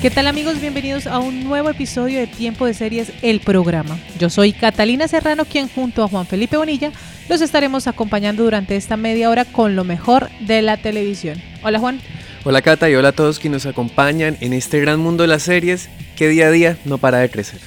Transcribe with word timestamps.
¿Qué 0.00 0.10
tal 0.10 0.28
amigos? 0.28 0.60
Bienvenidos 0.60 1.08
a 1.08 1.18
un 1.18 1.42
nuevo 1.42 1.70
episodio 1.70 2.20
de 2.20 2.28
Tiempo 2.28 2.66
de 2.66 2.72
Series, 2.72 3.12
el 3.20 3.40
programa. 3.40 3.98
Yo 4.16 4.30
soy 4.30 4.52
Catalina 4.52 5.08
Serrano, 5.08 5.44
quien 5.44 5.68
junto 5.68 6.04
a 6.04 6.08
Juan 6.08 6.24
Felipe 6.24 6.56
Bonilla 6.56 6.92
los 7.28 7.40
estaremos 7.40 7.88
acompañando 7.88 8.44
durante 8.44 8.76
esta 8.76 8.96
media 8.96 9.28
hora 9.28 9.44
con 9.44 9.74
lo 9.74 9.82
mejor 9.82 10.30
de 10.38 10.62
la 10.62 10.76
televisión. 10.76 11.42
Hola 11.64 11.80
Juan. 11.80 12.00
Hola 12.44 12.62
Cata 12.62 12.88
y 12.88 12.94
hola 12.94 13.08
a 13.08 13.12
todos 13.12 13.40
quienes 13.40 13.64
nos 13.64 13.72
acompañan 13.72 14.36
en 14.40 14.52
este 14.52 14.78
gran 14.78 15.00
mundo 15.00 15.24
de 15.24 15.28
las 15.28 15.42
series 15.42 15.88
que 16.14 16.28
día 16.28 16.46
a 16.46 16.52
día 16.52 16.78
no 16.84 16.98
para 16.98 17.18
de 17.18 17.28
crecer. 17.28 17.58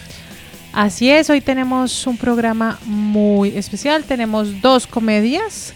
Así 0.72 1.09
es, 1.09 1.30
hoy 1.30 1.41
tenemos 1.41 2.08
un 2.08 2.16
programa 2.16 2.80
muy 2.86 3.58
especial, 3.58 4.05
tenemos 4.05 4.61
dos 4.61 4.88
comedias 4.88 5.73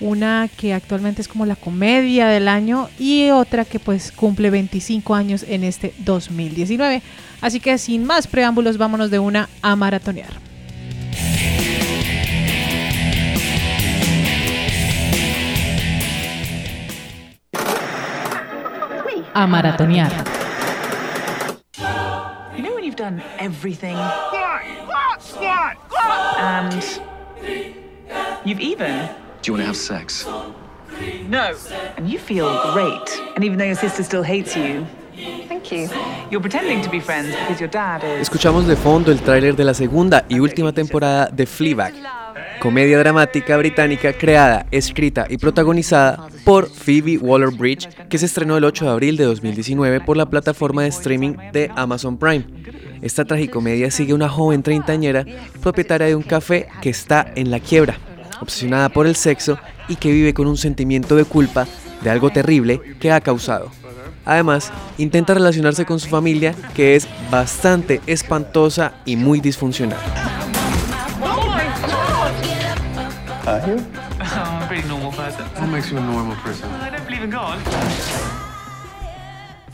una 0.00 0.48
que 0.56 0.74
actualmente 0.74 1.22
es 1.22 1.28
como 1.28 1.46
la 1.46 1.56
comedia 1.56 2.28
del 2.28 2.48
año 2.48 2.88
y 2.98 3.30
otra 3.30 3.64
que 3.64 3.78
pues 3.78 4.12
cumple 4.12 4.50
25 4.50 5.14
años 5.14 5.44
en 5.48 5.64
este 5.64 5.94
2019. 5.98 7.02
Así 7.40 7.60
que 7.60 7.78
sin 7.78 8.04
más 8.04 8.26
preámbulos, 8.26 8.78
vámonos 8.78 9.10
de 9.10 9.18
una 9.18 9.48
a 9.62 9.76
maratonear. 9.76 10.32
A 19.36 19.46
maratonear. 19.48 20.12
You 22.56 22.62
know 22.62 22.74
when 22.74 22.84
you've 22.84 22.94
done 22.94 23.20
everything 23.38 23.96
and 26.38 26.72
you've 28.44 28.60
even 28.60 29.08
Do 29.44 29.52
you 29.52 29.58
want 29.58 29.64
to 29.64 29.66
have 29.66 29.76
sex? 29.76 30.26
no, 31.28 31.54
and 31.98 32.08
you 32.08 32.18
feel 32.18 32.48
great, 32.72 33.22
and 33.36 33.44
even 33.44 33.58
though 33.58 33.66
your 33.66 33.76
sister 33.76 34.02
still 34.02 34.22
hates 34.22 34.56
you, 34.56 34.86
thank 35.48 35.70
you. 35.70 35.86
You're 36.30 36.40
pretending 36.40 36.80
to 36.80 36.88
be 36.88 36.98
friends 36.98 37.36
because 37.36 37.60
your 37.60 37.68
dad 37.68 38.02
is. 38.04 38.22
Escuchamos 38.22 38.66
de 38.66 38.74
fondo 38.74 39.12
el 39.12 39.20
tráiler 39.20 39.54
de 39.54 39.64
la 39.64 39.74
segunda 39.74 40.24
y 40.30 40.38
última 40.38 40.72
temporada 40.72 41.28
de 41.30 41.44
Fleabag, 41.44 41.92
comedia 42.58 42.98
dramática 42.98 43.58
británica 43.58 44.14
creada, 44.14 44.64
escrita 44.70 45.26
y 45.28 45.36
protagonizada 45.36 46.26
por 46.42 46.70
Phoebe 46.70 47.18
Waller-Bridge, 47.18 48.08
que 48.08 48.16
se 48.16 48.24
estrenó 48.24 48.56
el 48.56 48.64
8 48.64 48.86
de 48.86 48.90
abril 48.92 49.18
de 49.18 49.24
2019 49.24 50.00
por 50.00 50.16
la 50.16 50.24
plataforma 50.24 50.84
de 50.84 50.88
streaming 50.88 51.34
de 51.52 51.70
Amazon 51.76 52.16
Prime. 52.16 52.46
Esta 53.02 53.26
tragicomedia 53.26 53.90
sigue 53.90 54.12
a 54.12 54.14
una 54.14 54.30
joven 54.30 54.62
treintañera 54.62 55.26
propietaria 55.60 56.06
de 56.06 56.14
un 56.14 56.22
café 56.22 56.68
que 56.80 56.88
está 56.88 57.30
en 57.34 57.50
la 57.50 57.60
quiebra, 57.60 57.98
obsesionada 58.44 58.88
por 58.88 59.06
el 59.06 59.16
sexo 59.16 59.58
y 59.88 59.96
que 59.96 60.12
vive 60.12 60.32
con 60.32 60.46
un 60.46 60.56
sentimiento 60.56 61.16
de 61.16 61.24
culpa 61.24 61.66
de 62.02 62.10
algo 62.10 62.30
terrible 62.30 62.80
que 63.00 63.10
ha 63.10 63.20
causado. 63.20 63.70
Además, 64.24 64.72
intenta 64.96 65.34
relacionarse 65.34 65.84
con 65.84 66.00
su 66.00 66.08
familia, 66.08 66.54
que 66.74 66.96
es 66.96 67.06
bastante 67.30 68.00
espantosa 68.06 68.94
y 69.04 69.16
muy 69.16 69.40
disfuncional. 69.40 69.98
You? 73.66 73.76
Oh, 78.36 78.43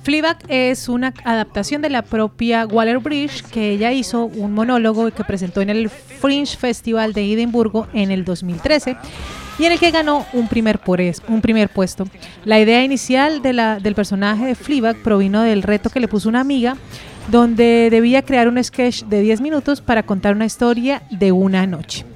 Fleabag 0.03 0.39
es 0.49 0.89
una 0.89 1.13
adaptación 1.25 1.83
de 1.83 1.91
la 1.91 2.03
propia 2.03 2.67
Waller-Bridge 2.67 3.43
que 3.51 3.71
ella 3.71 3.93
hizo 3.93 4.25
un 4.25 4.53
monólogo 4.55 5.11
que 5.11 5.25
presentó 5.25 5.61
en 5.61 5.69
el 5.69 5.91
Fringe 5.91 6.57
Festival 6.57 7.13
de 7.13 7.33
Edimburgo 7.33 7.87
en 7.93 8.11
el 8.11 8.25
2013 8.25 8.97
y 9.59 9.65
en 9.67 9.73
el 9.73 9.79
que 9.79 9.91
ganó 9.91 10.25
un 10.33 10.49
primer, 10.49 10.81
un 11.29 11.43
primer 11.43 11.69
puesto. 11.69 12.07
La 12.47 12.59
idea 12.59 12.83
inicial 12.83 13.43
del 13.43 13.95
personaje 13.95 14.47
de 14.47 14.55
Fleabag 14.55 14.97
provino 15.03 15.43
del 15.43 15.63
reto 15.63 15.91
que 15.91 16.01
le 16.01 16.09
puso 16.09 16.31
una 16.31 16.41
amiga 16.41 16.79
donde 17.29 17.89
debía 17.91 18.23
crear 18.23 18.49
un 18.49 18.63
sketch 18.63 19.05
de 19.05 19.21
10 19.21 19.43
minutos 19.43 19.83
para 19.83 20.03
contar 20.03 20.35
una 20.35 20.47
historia 20.47 21.03
de 21.11 21.31
una 21.33 21.67
noche. 21.67 22.07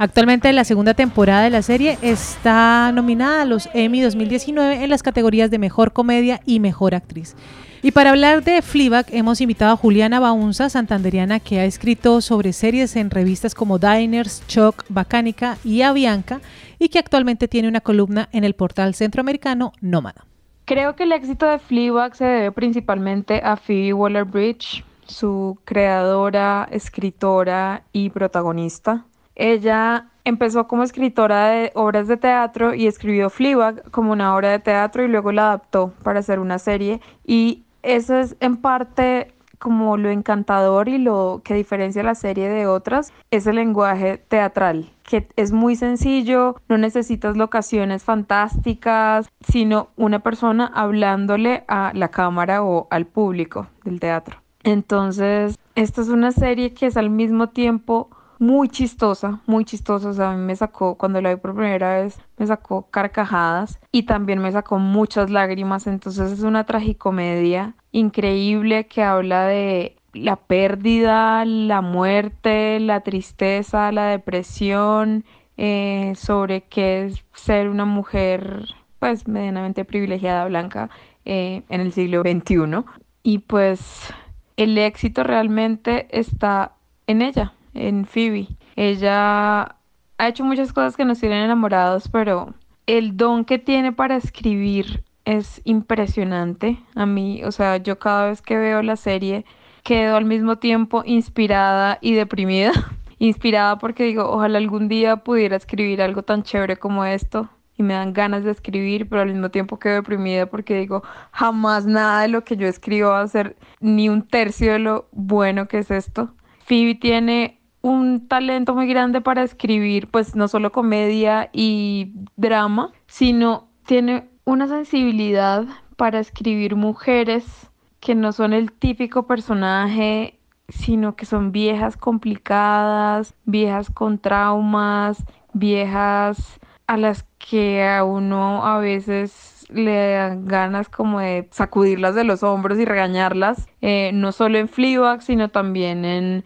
Actualmente 0.00 0.52
la 0.52 0.62
segunda 0.62 0.94
temporada 0.94 1.42
de 1.42 1.50
la 1.50 1.60
serie 1.60 1.98
está 2.02 2.92
nominada 2.92 3.42
a 3.42 3.44
los 3.44 3.68
Emmy 3.74 4.00
2019 4.00 4.84
en 4.84 4.90
las 4.90 5.02
categorías 5.02 5.50
de 5.50 5.58
Mejor 5.58 5.92
Comedia 5.92 6.40
y 6.46 6.60
Mejor 6.60 6.94
Actriz. 6.94 7.34
Y 7.82 7.90
para 7.90 8.10
hablar 8.10 8.44
de 8.44 8.62
Fleabag 8.62 9.06
hemos 9.10 9.40
invitado 9.40 9.72
a 9.72 9.76
Juliana 9.76 10.20
Baunza, 10.20 10.68
santanderiana, 10.68 11.40
que 11.40 11.58
ha 11.58 11.64
escrito 11.64 12.20
sobre 12.20 12.52
series 12.52 12.94
en 12.94 13.10
revistas 13.10 13.56
como 13.56 13.80
Diners, 13.80 14.44
Choc, 14.46 14.84
Bacánica 14.88 15.58
y 15.64 15.82
Avianca 15.82 16.40
y 16.78 16.90
que 16.90 17.00
actualmente 17.00 17.48
tiene 17.48 17.66
una 17.66 17.80
columna 17.80 18.28
en 18.30 18.44
el 18.44 18.54
portal 18.54 18.94
centroamericano 18.94 19.72
Nómada. 19.80 20.26
Creo 20.64 20.94
que 20.94 21.04
el 21.04 21.12
éxito 21.12 21.46
de 21.46 21.58
Fleabag 21.58 22.14
se 22.14 22.24
debe 22.24 22.52
principalmente 22.52 23.40
a 23.42 23.56
Phoebe 23.56 23.94
Waller-Bridge, 23.94 24.84
su 25.06 25.58
creadora, 25.64 26.68
escritora 26.70 27.82
y 27.92 28.10
protagonista. 28.10 29.04
Ella 29.38 30.08
empezó 30.24 30.66
como 30.66 30.82
escritora 30.82 31.46
de 31.46 31.72
obras 31.74 32.08
de 32.08 32.16
teatro 32.16 32.74
y 32.74 32.86
escribió 32.86 33.30
Fleabag 33.30 33.88
como 33.90 34.12
una 34.12 34.34
obra 34.34 34.50
de 34.50 34.58
teatro 34.58 35.04
y 35.04 35.08
luego 35.08 35.32
la 35.32 35.46
adaptó 35.46 35.94
para 36.02 36.18
hacer 36.18 36.40
una 36.40 36.58
serie 36.58 37.00
y 37.24 37.62
eso 37.82 38.18
es 38.18 38.36
en 38.40 38.56
parte 38.56 39.32
como 39.58 39.96
lo 39.96 40.10
encantador 40.10 40.88
y 40.88 40.98
lo 40.98 41.40
que 41.44 41.54
diferencia 41.54 42.02
la 42.02 42.14
serie 42.14 42.48
de 42.48 42.66
otras 42.66 43.12
es 43.30 43.46
el 43.46 43.56
lenguaje 43.56 44.18
teatral, 44.18 44.90
que 45.04 45.28
es 45.36 45.52
muy 45.52 45.76
sencillo, 45.76 46.56
no 46.68 46.76
necesitas 46.76 47.36
locaciones 47.36 48.04
fantásticas, 48.04 49.28
sino 49.40 49.88
una 49.96 50.18
persona 50.20 50.70
hablándole 50.74 51.64
a 51.68 51.92
la 51.94 52.08
cámara 52.08 52.62
o 52.62 52.88
al 52.90 53.06
público 53.06 53.68
del 53.84 54.00
teatro. 54.00 54.38
Entonces, 54.64 55.56
esta 55.74 56.02
es 56.02 56.08
una 56.08 56.32
serie 56.32 56.74
que 56.74 56.86
es 56.86 56.96
al 56.96 57.10
mismo 57.10 57.48
tiempo 57.48 58.10
muy 58.38 58.68
chistosa, 58.68 59.40
muy 59.46 59.64
chistosa. 59.64 60.10
O 60.10 60.12
sea, 60.12 60.30
a 60.30 60.36
mí 60.36 60.44
me 60.44 60.56
sacó, 60.56 60.96
cuando 60.96 61.20
la 61.20 61.34
vi 61.34 61.40
por 61.40 61.54
primera 61.54 62.00
vez, 62.00 62.18
me 62.36 62.46
sacó 62.46 62.88
carcajadas 62.90 63.78
y 63.92 64.04
también 64.04 64.40
me 64.40 64.52
sacó 64.52 64.78
muchas 64.78 65.30
lágrimas. 65.30 65.86
Entonces 65.86 66.32
es 66.32 66.42
una 66.42 66.64
tragicomedia 66.64 67.74
increíble 67.92 68.86
que 68.86 69.02
habla 69.02 69.44
de 69.46 69.96
la 70.12 70.36
pérdida, 70.36 71.44
la 71.44 71.80
muerte, 71.80 72.80
la 72.80 73.00
tristeza, 73.00 73.92
la 73.92 74.06
depresión, 74.06 75.24
eh, 75.56 76.14
sobre 76.16 76.62
qué 76.62 77.06
es 77.06 77.24
ser 77.34 77.68
una 77.68 77.84
mujer, 77.84 78.66
pues, 78.98 79.26
medianamente 79.26 79.84
privilegiada 79.84 80.46
blanca 80.46 80.90
eh, 81.24 81.62
en 81.68 81.80
el 81.80 81.92
siglo 81.92 82.22
XXI. 82.22 82.84
Y 83.22 83.38
pues 83.40 84.12
el 84.56 84.78
éxito 84.78 85.24
realmente 85.24 86.06
está 86.10 86.72
en 87.06 87.22
ella 87.22 87.52
en 87.78 88.04
Phoebe. 88.06 88.48
Ella 88.76 89.76
ha 90.18 90.28
hecho 90.28 90.44
muchas 90.44 90.72
cosas 90.72 90.96
que 90.96 91.04
nos 91.04 91.20
tienen 91.20 91.44
enamorados, 91.44 92.08
pero 92.08 92.54
el 92.86 93.16
don 93.16 93.44
que 93.44 93.58
tiene 93.58 93.92
para 93.92 94.16
escribir 94.16 95.04
es 95.24 95.60
impresionante. 95.64 96.78
A 96.94 97.06
mí, 97.06 97.42
o 97.44 97.52
sea, 97.52 97.76
yo 97.76 97.98
cada 97.98 98.28
vez 98.28 98.40
que 98.40 98.56
veo 98.56 98.82
la 98.82 98.96
serie 98.96 99.44
quedo 99.84 100.16
al 100.16 100.24
mismo 100.24 100.56
tiempo 100.56 101.02
inspirada 101.04 101.98
y 102.00 102.14
deprimida. 102.14 102.72
Inspirada 103.20 103.78
porque 103.78 104.04
digo, 104.04 104.30
ojalá 104.30 104.58
algún 104.58 104.88
día 104.88 105.16
pudiera 105.16 105.56
escribir 105.56 106.00
algo 106.00 106.22
tan 106.22 106.44
chévere 106.44 106.76
como 106.76 107.04
esto. 107.04 107.48
Y 107.76 107.82
me 107.82 107.94
dan 107.94 108.12
ganas 108.12 108.42
de 108.42 108.50
escribir, 108.50 109.08
pero 109.08 109.22
al 109.22 109.28
mismo 109.28 109.50
tiempo 109.50 109.78
quedo 109.78 109.94
deprimida 109.94 110.46
porque 110.46 110.78
digo, 110.78 111.02
jamás 111.30 111.86
nada 111.86 112.22
de 112.22 112.28
lo 112.28 112.42
que 112.42 112.56
yo 112.56 112.66
escribo 112.66 113.10
va 113.10 113.20
a 113.20 113.28
ser 113.28 113.56
ni 113.80 114.08
un 114.08 114.26
tercio 114.26 114.72
de 114.72 114.78
lo 114.80 115.08
bueno 115.12 115.68
que 115.68 115.78
es 115.78 115.90
esto. 115.90 116.34
Phoebe 116.64 116.94
tiene 116.96 117.57
un 117.82 118.28
talento 118.28 118.74
muy 118.74 118.86
grande 118.86 119.20
para 119.20 119.42
escribir, 119.42 120.08
pues 120.08 120.34
no 120.34 120.48
solo 120.48 120.72
comedia 120.72 121.50
y 121.52 122.12
drama, 122.36 122.92
sino 123.06 123.68
tiene 123.86 124.28
una 124.44 124.66
sensibilidad 124.68 125.64
para 125.96 126.20
escribir 126.20 126.76
mujeres 126.76 127.70
que 128.00 128.14
no 128.14 128.32
son 128.32 128.52
el 128.52 128.72
típico 128.72 129.26
personaje, 129.26 130.38
sino 130.68 131.16
que 131.16 131.26
son 131.26 131.52
viejas 131.52 131.96
complicadas, 131.96 133.34
viejas 133.44 133.90
con 133.90 134.18
traumas, 134.18 135.24
viejas 135.52 136.60
a 136.86 136.96
las 136.96 137.26
que 137.38 137.86
a 137.86 138.04
uno 138.04 138.64
a 138.64 138.78
veces 138.78 139.66
le 139.70 140.12
dan 140.12 140.46
ganas 140.46 140.88
como 140.88 141.20
de 141.20 141.48
sacudirlas 141.50 142.14
de 142.14 142.24
los 142.24 142.42
hombros 142.42 142.78
y 142.78 142.84
regañarlas, 142.84 143.68
eh, 143.82 144.10
no 144.14 144.32
solo 144.32 144.58
en 144.58 144.68
Fleabag, 144.68 145.22
sino 145.22 145.50
también 145.50 146.04
en 146.04 146.44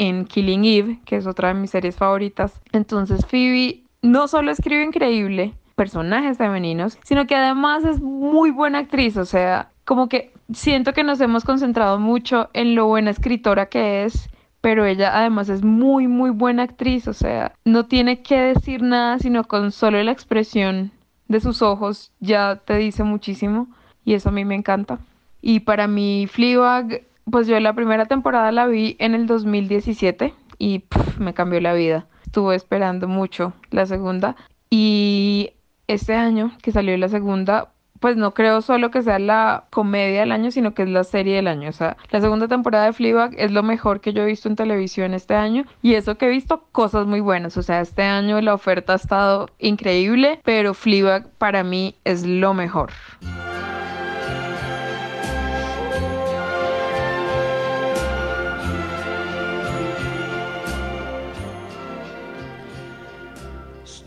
en 0.00 0.24
Killing 0.24 0.64
Eve, 0.64 0.98
que 1.04 1.16
es 1.16 1.26
otra 1.26 1.48
de 1.48 1.54
mis 1.54 1.70
series 1.70 1.94
favoritas. 1.94 2.58
Entonces 2.72 3.26
Phoebe 3.26 3.82
no 4.00 4.28
solo 4.28 4.50
escribe 4.50 4.82
increíble 4.82 5.52
personajes 5.76 6.38
femeninos, 6.38 6.98
sino 7.04 7.26
que 7.26 7.36
además 7.36 7.84
es 7.84 8.00
muy 8.00 8.50
buena 8.50 8.78
actriz, 8.78 9.18
o 9.18 9.26
sea, 9.26 9.70
como 9.84 10.08
que 10.08 10.32
siento 10.52 10.94
que 10.94 11.04
nos 11.04 11.20
hemos 11.20 11.44
concentrado 11.44 11.98
mucho 11.98 12.48
en 12.54 12.74
lo 12.74 12.86
buena 12.86 13.10
escritora 13.10 13.66
que 13.66 14.04
es, 14.04 14.30
pero 14.62 14.86
ella 14.86 15.16
además 15.18 15.50
es 15.50 15.62
muy, 15.62 16.06
muy 16.06 16.30
buena 16.30 16.62
actriz, 16.62 17.06
o 17.06 17.12
sea, 17.12 17.52
no 17.66 17.84
tiene 17.84 18.22
que 18.22 18.40
decir 18.40 18.82
nada, 18.82 19.18
sino 19.18 19.44
con 19.44 19.70
solo 19.70 20.02
la 20.02 20.12
expresión 20.12 20.92
de 21.28 21.40
sus 21.40 21.60
ojos 21.60 22.10
ya 22.20 22.56
te 22.64 22.76
dice 22.76 23.04
muchísimo 23.04 23.68
y 24.04 24.14
eso 24.14 24.30
a 24.30 24.32
mí 24.32 24.46
me 24.46 24.54
encanta. 24.54 24.98
Y 25.42 25.60
para 25.60 25.86
mí 25.86 26.26
Fleabag, 26.26 27.02
pues 27.30 27.46
yo 27.46 27.58
la 27.60 27.74
primera 27.74 28.06
temporada 28.06 28.52
la 28.52 28.66
vi 28.66 28.96
en 28.98 29.14
el 29.14 29.26
2017 29.26 30.34
y 30.58 30.84
me 31.18 31.34
cambió 31.34 31.60
la 31.60 31.72
vida. 31.72 32.06
Estuve 32.24 32.54
esperando 32.54 33.08
mucho 33.08 33.52
la 33.70 33.86
segunda 33.86 34.36
y 34.68 35.52
este 35.88 36.14
año 36.14 36.52
que 36.62 36.70
salió 36.70 36.96
la 36.96 37.08
segunda, 37.08 37.72
pues 37.98 38.16
no 38.16 38.32
creo 38.32 38.62
solo 38.62 38.90
que 38.90 39.02
sea 39.02 39.18
la 39.18 39.64
comedia 39.70 40.20
del 40.20 40.32
año, 40.32 40.50
sino 40.50 40.72
que 40.72 40.84
es 40.84 40.88
la 40.88 41.02
serie 41.02 41.36
del 41.36 41.48
año. 41.48 41.68
O 41.68 41.72
sea, 41.72 41.96
la 42.10 42.20
segunda 42.20 42.46
temporada 42.46 42.86
de 42.86 42.92
Fleabag 42.92 43.34
es 43.36 43.50
lo 43.50 43.62
mejor 43.62 44.00
que 44.00 44.12
yo 44.12 44.22
he 44.22 44.26
visto 44.26 44.48
en 44.48 44.56
televisión 44.56 45.12
este 45.12 45.34
año 45.34 45.64
y 45.82 45.94
eso 45.94 46.16
que 46.16 46.26
he 46.26 46.30
visto 46.30 46.64
cosas 46.72 47.06
muy 47.06 47.20
buenas. 47.20 47.56
O 47.56 47.62
sea, 47.62 47.80
este 47.80 48.02
año 48.02 48.40
la 48.40 48.54
oferta 48.54 48.92
ha 48.92 48.96
estado 48.96 49.50
increíble, 49.58 50.40
pero 50.44 50.74
Fleabag 50.74 51.28
para 51.38 51.64
mí 51.64 51.96
es 52.04 52.24
lo 52.24 52.54
mejor. 52.54 52.90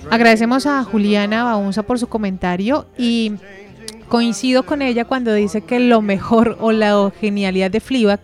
Agradecemos 0.09 0.65
a 0.65 0.83
Juliana 0.83 1.43
Baunza 1.43 1.83
por 1.83 1.99
su 1.99 2.07
comentario 2.07 2.85
y 2.97 3.33
coincido 4.09 4.63
con 4.63 4.81
ella 4.81 5.05
cuando 5.05 5.33
dice 5.33 5.61
que 5.61 5.79
lo 5.79 6.01
mejor 6.01 6.57
o 6.59 6.71
la 6.71 7.11
genialidad 7.19 7.71
de 7.71 7.79
Fleabag 7.79 8.19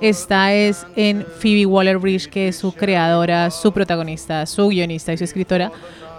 está 0.00 0.52
es 0.52 0.86
en 0.96 1.24
Phoebe 1.24 1.66
Waller-Bridge, 1.66 2.28
que 2.28 2.48
es 2.48 2.56
su 2.56 2.72
creadora, 2.72 3.50
su 3.50 3.72
protagonista, 3.72 4.44
su 4.46 4.68
guionista 4.68 5.12
y 5.12 5.18
su 5.18 5.24
escritora. 5.24 5.72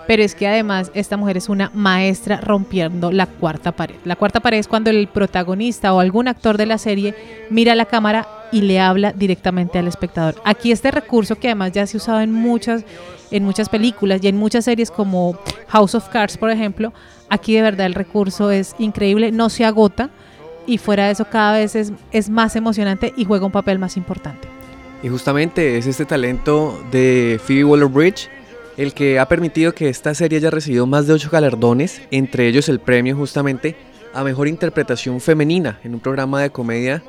Pero 0.08 0.24
es 0.24 0.34
que 0.34 0.48
además 0.48 0.92
esta 0.96 1.18
mujer 1.18 1.38
es 1.38 1.48
una 1.50 1.72
maestra 1.74 2.42
rompiendo 2.42 3.12
la 3.12 3.28
cuarta 3.28 3.72
pared. 3.72 3.96
La 4.04 4.16
cuarta 4.16 4.40
pared 4.40 4.58
es 4.58 4.68
cuando 4.68 4.90
el 4.90 5.08
protagonista 5.08 5.94
o 5.94 6.00
algún 6.00 6.28
actor 6.28 6.58
de 6.58 6.66
la 6.66 6.78
serie 6.78 7.16
mira 7.50 7.74
a 7.74 7.76
la 7.76 7.86
cámara 7.86 8.28
y 8.52 8.62
le 8.62 8.80
habla 8.80 9.14
directamente 9.14 9.78
al 9.78 9.88
espectador. 9.88 10.36
Aquí 10.44 10.72
este 10.72 10.92
recurso 10.92 11.36
que 11.36 11.48
además 11.48 11.72
ya 11.72 11.86
se 11.86 11.98
ha 11.98 12.00
usado 12.00 12.22
en 12.22 12.32
muchas, 12.34 12.84
en 13.32 13.44
muchas 13.44 13.70
películas 13.70 14.22
y 14.24 14.28
en 14.28 14.38
muchas 14.38 14.66
series 14.66 14.92
como 14.92 15.38
House 15.68 15.96
of 15.96 16.10
Cards, 16.10 16.38
por 16.38 16.50
ejemplo, 16.50 16.94
aquí 17.30 17.56
de 17.56 17.62
verdad 17.62 17.86
el 17.86 17.94
recurso 17.94 18.52
es 18.52 18.76
increíble, 18.78 19.32
no 19.32 19.50
se 19.50 19.66
agota 19.66 20.10
y 20.68 20.78
fuera 20.78 21.06
de 21.06 21.12
eso 21.12 21.26
cada 21.26 21.58
vez 21.58 21.76
es, 21.76 21.92
es 22.12 22.30
más 22.30 22.56
emocionante 22.56 23.14
y 23.16 23.26
juega 23.26 23.46
un 23.46 23.52
papel 23.52 23.80
más 23.80 23.98
importante. 23.98 24.48
Y 25.02 25.10
justamente 25.10 25.78
es 25.78 25.88
este 25.88 26.06
talento 26.06 26.80
de 26.92 27.40
Phoebe 27.44 27.66
Waller-Bridge 27.66 28.30
el 28.78 28.94
que 28.94 29.20
ha 29.20 29.28
permitido 29.28 29.74
que 29.74 29.90
esta 29.90 30.14
serie 30.14 30.38
haya 30.38 30.50
recibido 30.50 30.86
más 30.88 31.08
de 31.08 31.14
ocho 31.14 31.30
galardones, 31.30 32.02
entre 32.12 32.48
ellos 32.48 32.70
el 32.70 32.80
premio 32.80 33.16
justamente 33.16 33.76
a 34.14 34.24
mejor 34.24 34.48
interpretación 34.48 35.22
femenina 35.22 35.80
en 35.84 35.94
un 35.94 36.00
programa 36.00 36.42
de 36.42 36.50
comedia 36.50 37.04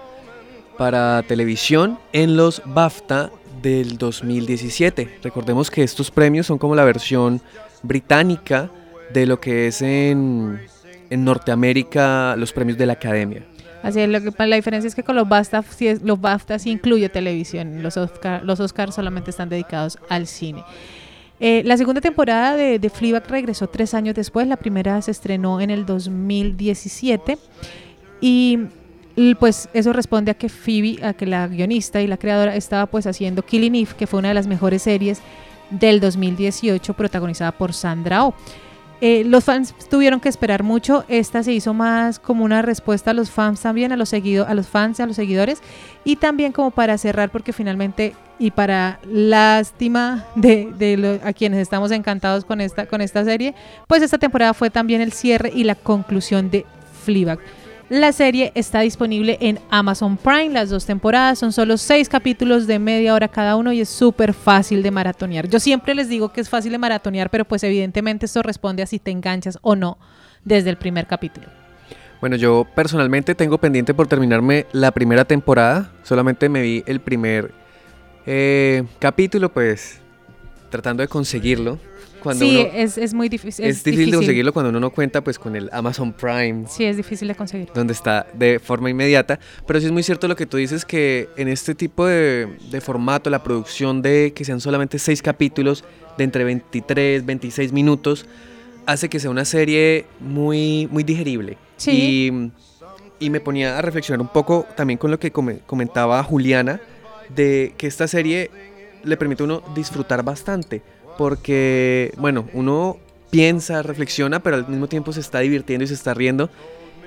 para 0.78 1.22
televisión 1.22 1.98
en 2.12 2.36
los 2.36 2.62
BAFTA 2.64 3.30
del 3.62 3.96
2017. 3.96 5.18
Recordemos 5.22 5.70
que 5.70 5.82
estos 5.82 6.10
premios 6.10 6.46
son 6.46 6.58
como 6.58 6.74
la 6.74 6.84
versión 6.84 7.40
británica 7.82 8.70
de 9.12 9.26
lo 9.26 9.40
que 9.40 9.68
es 9.68 9.82
en, 9.82 10.60
Norteamérica 11.10 12.36
los 12.36 12.52
premios 12.52 12.78
de 12.78 12.86
la 12.86 12.94
Academia. 12.94 13.44
Así 13.82 14.00
es, 14.00 14.22
que, 14.22 14.46
la 14.46 14.56
diferencia 14.56 14.88
es 14.88 14.94
que 14.94 15.02
con 15.02 15.16
los 15.16 15.28
BAFTA, 15.28 15.62
los 16.02 16.20
BAFTA 16.20 16.58
sí 16.58 16.70
incluye 16.70 17.08
televisión, 17.08 17.82
los 17.82 17.96
Oscar, 17.96 18.42
los 18.44 18.60
Oscars 18.60 18.94
solamente 18.94 19.30
están 19.30 19.48
dedicados 19.48 19.98
al 20.08 20.26
cine. 20.26 20.64
Eh, 21.40 21.62
la 21.64 21.76
segunda 21.76 22.00
temporada 22.00 22.56
de, 22.56 22.78
de 22.78 22.90
Fleabag 22.90 23.28
regresó 23.28 23.68
tres 23.68 23.92
años 23.94 24.14
después, 24.14 24.46
la 24.46 24.56
primera 24.56 25.02
se 25.02 25.10
estrenó 25.10 25.60
en 25.60 25.70
el 25.70 25.84
2017 25.84 27.36
y 28.20 28.60
pues 29.38 29.68
eso 29.74 29.92
responde 29.92 30.30
a 30.30 30.34
que 30.34 30.48
Phoebe, 30.48 31.04
a 31.04 31.12
que 31.12 31.26
la 31.26 31.46
guionista 31.48 32.00
y 32.00 32.06
la 32.06 32.16
creadora 32.16 32.56
estaba 32.56 32.86
pues 32.86 33.06
haciendo 33.06 33.42
Killing 33.42 33.74
Eve, 33.74 33.90
que 33.96 34.06
fue 34.06 34.18
una 34.20 34.28
de 34.28 34.34
las 34.34 34.46
mejores 34.46 34.82
series 34.82 35.20
del 35.70 36.00
2018 36.00 36.94
protagonizada 36.94 37.52
por 37.52 37.72
Sandra 37.72 38.24
Oh. 38.24 38.34
Eh, 39.04 39.24
los 39.24 39.42
fans 39.42 39.74
tuvieron 39.90 40.20
que 40.20 40.28
esperar 40.28 40.62
mucho. 40.62 41.04
Esta 41.08 41.42
se 41.42 41.52
hizo 41.52 41.74
más 41.74 42.20
como 42.20 42.44
una 42.44 42.62
respuesta 42.62 43.10
a 43.10 43.14
los 43.14 43.32
fans 43.32 43.60
también, 43.60 43.90
a 43.90 43.96
los 43.96 44.08
seguido, 44.08 44.46
a 44.46 44.54
los 44.54 44.68
fans, 44.68 45.00
a 45.00 45.06
los 45.06 45.16
seguidores, 45.16 45.60
y 46.04 46.16
también 46.16 46.52
como 46.52 46.70
para 46.70 46.96
cerrar, 46.98 47.30
porque 47.30 47.52
finalmente 47.52 48.14
y 48.38 48.52
para 48.52 49.00
lástima 49.04 50.24
de, 50.36 51.20
a 51.24 51.32
quienes 51.32 51.60
estamos 51.60 51.90
encantados 51.90 52.44
con 52.44 52.60
esta 52.60 52.86
con 52.86 53.00
esta 53.00 53.24
serie, 53.24 53.56
pues 53.88 54.02
esta 54.02 54.18
temporada 54.18 54.54
fue 54.54 54.70
también 54.70 55.00
el 55.00 55.12
cierre 55.12 55.50
y 55.52 55.64
la 55.64 55.74
conclusión 55.74 56.48
de 56.50 56.64
Fleabag. 57.04 57.40
La 57.92 58.12
serie 58.12 58.52
está 58.54 58.80
disponible 58.80 59.36
en 59.42 59.58
Amazon 59.68 60.16
Prime, 60.16 60.48
las 60.48 60.70
dos 60.70 60.86
temporadas, 60.86 61.38
son 61.38 61.52
solo 61.52 61.76
seis 61.76 62.08
capítulos 62.08 62.66
de 62.66 62.78
media 62.78 63.12
hora 63.12 63.28
cada 63.28 63.54
uno 63.54 63.70
y 63.70 63.82
es 63.82 63.90
súper 63.90 64.32
fácil 64.32 64.82
de 64.82 64.90
maratonear. 64.90 65.46
Yo 65.46 65.60
siempre 65.60 65.94
les 65.94 66.08
digo 66.08 66.32
que 66.32 66.40
es 66.40 66.48
fácil 66.48 66.72
de 66.72 66.78
maratonear, 66.78 67.28
pero 67.28 67.44
pues 67.44 67.62
evidentemente 67.64 68.24
esto 68.24 68.42
responde 68.42 68.82
a 68.82 68.86
si 68.86 68.98
te 68.98 69.10
enganchas 69.10 69.58
o 69.60 69.76
no 69.76 69.98
desde 70.42 70.70
el 70.70 70.78
primer 70.78 71.06
capítulo. 71.06 71.48
Bueno, 72.22 72.36
yo 72.36 72.66
personalmente 72.74 73.34
tengo 73.34 73.58
pendiente 73.58 73.92
por 73.92 74.06
terminarme 74.06 74.64
la 74.72 74.90
primera 74.92 75.26
temporada, 75.26 75.92
solamente 76.02 76.48
me 76.48 76.62
vi 76.62 76.82
el 76.86 76.98
primer 76.98 77.52
eh, 78.24 78.84
capítulo, 79.00 79.52
pues 79.52 80.00
tratando 80.70 81.02
de 81.02 81.08
conseguirlo 81.08 81.78
sí, 82.34 82.66
es, 82.72 83.14
muy 83.14 83.28
difícil. 83.28 83.64
Es, 83.64 83.82
difícil, 83.82 84.10
de 84.10 84.16
conseguirlo 84.16 84.52
cuando 84.52 84.70
uno 84.70 84.80
no 84.80 84.90
cuenta 84.90 85.22
pues 85.22 85.38
con 85.38 85.56
el 85.56 85.68
Amazon 85.72 86.12
Prime. 86.12 86.64
Sí, 86.68 86.84
es 86.84 86.96
difícil 86.96 87.28
de 87.28 87.34
conseguir. 87.34 87.68
Donde 87.74 87.92
está 87.92 88.26
de 88.32 88.58
forma 88.58 88.90
inmediata. 88.90 89.38
Pero 89.66 89.80
sí 89.80 89.86
es 89.86 89.92
muy 89.92 90.02
cierto 90.02 90.28
lo 90.28 90.36
que 90.36 90.46
tú 90.46 90.56
dices 90.56 90.84
que 90.84 91.28
en 91.36 91.48
este 91.48 91.74
tipo 91.74 92.06
de, 92.06 92.48
formato, 92.80 93.30
la 93.30 93.42
producción 93.42 94.02
de 94.02 94.32
que 94.34 94.44
sean 94.44 94.60
solamente 94.60 94.98
seis 94.98 95.22
capítulos 95.22 95.84
de 96.18 96.24
entre 96.24 96.44
23, 96.44 97.24
26 97.24 97.72
minutos, 97.72 98.26
hace 98.86 99.08
que 99.08 99.20
sea 99.20 99.30
una 99.30 99.44
serie 99.44 100.06
muy, 100.20 100.88
muy 100.90 101.04
digerible. 101.04 101.58
Sí. 101.76 101.90
Y, 103.20 103.26
y 103.26 103.30
me 103.30 103.40
ponía 103.40 103.78
a 103.78 103.82
reflexionar 103.82 104.20
un 104.20 104.32
poco 104.32 104.66
también 104.76 104.98
con 104.98 105.10
lo 105.10 105.18
que 105.18 105.30
comentaba 105.32 106.22
Juliana, 106.22 106.80
de 107.34 107.74
que 107.76 107.86
esta 107.86 108.08
serie 108.08 108.50
le 109.04 109.16
permite 109.16 109.42
a 109.42 109.46
uno 109.46 109.62
disfrutar 109.74 110.22
bastante 110.22 110.82
porque, 111.16 112.12
bueno, 112.16 112.46
uno 112.52 112.98
piensa, 113.30 113.82
reflexiona, 113.82 114.40
pero 114.42 114.56
al 114.56 114.68
mismo 114.68 114.88
tiempo 114.88 115.12
se 115.12 115.20
está 115.20 115.40
divirtiendo 115.40 115.84
y 115.84 115.88
se 115.88 115.94
está 115.94 116.14
riendo. 116.14 116.50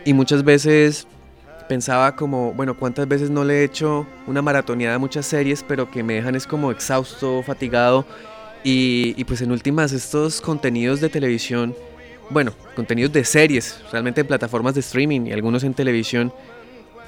Y 0.05 0.13
muchas 0.13 0.43
veces 0.43 1.07
pensaba 1.69 2.15
como, 2.15 2.53
bueno, 2.53 2.77
¿cuántas 2.77 3.07
veces 3.07 3.29
no 3.29 3.43
le 3.43 3.61
he 3.61 3.63
hecho 3.63 4.07
una 4.27 4.41
maratoneada 4.41 4.95
a 4.95 4.99
muchas 4.99 5.25
series, 5.25 5.63
pero 5.63 5.89
que 5.89 6.03
me 6.03 6.15
dejan 6.15 6.35
es 6.35 6.47
como 6.47 6.71
exhausto, 6.71 7.43
fatigado? 7.43 8.05
Y, 8.63 9.23
pues 9.25 9.41
en 9.41 9.51
últimas, 9.51 9.91
estos 9.91 10.41
contenidos 10.41 10.99
de 10.99 11.09
televisión, 11.09 11.75
bueno, 12.31 12.51
contenidos 12.75 13.13
de 13.13 13.23
series, 13.23 13.79
realmente 13.91 14.21
en 14.21 14.27
plataformas 14.27 14.73
de 14.73 14.79
streaming 14.79 15.27
y 15.27 15.31
algunos 15.31 15.63
en 15.63 15.75
televisión, 15.75 16.33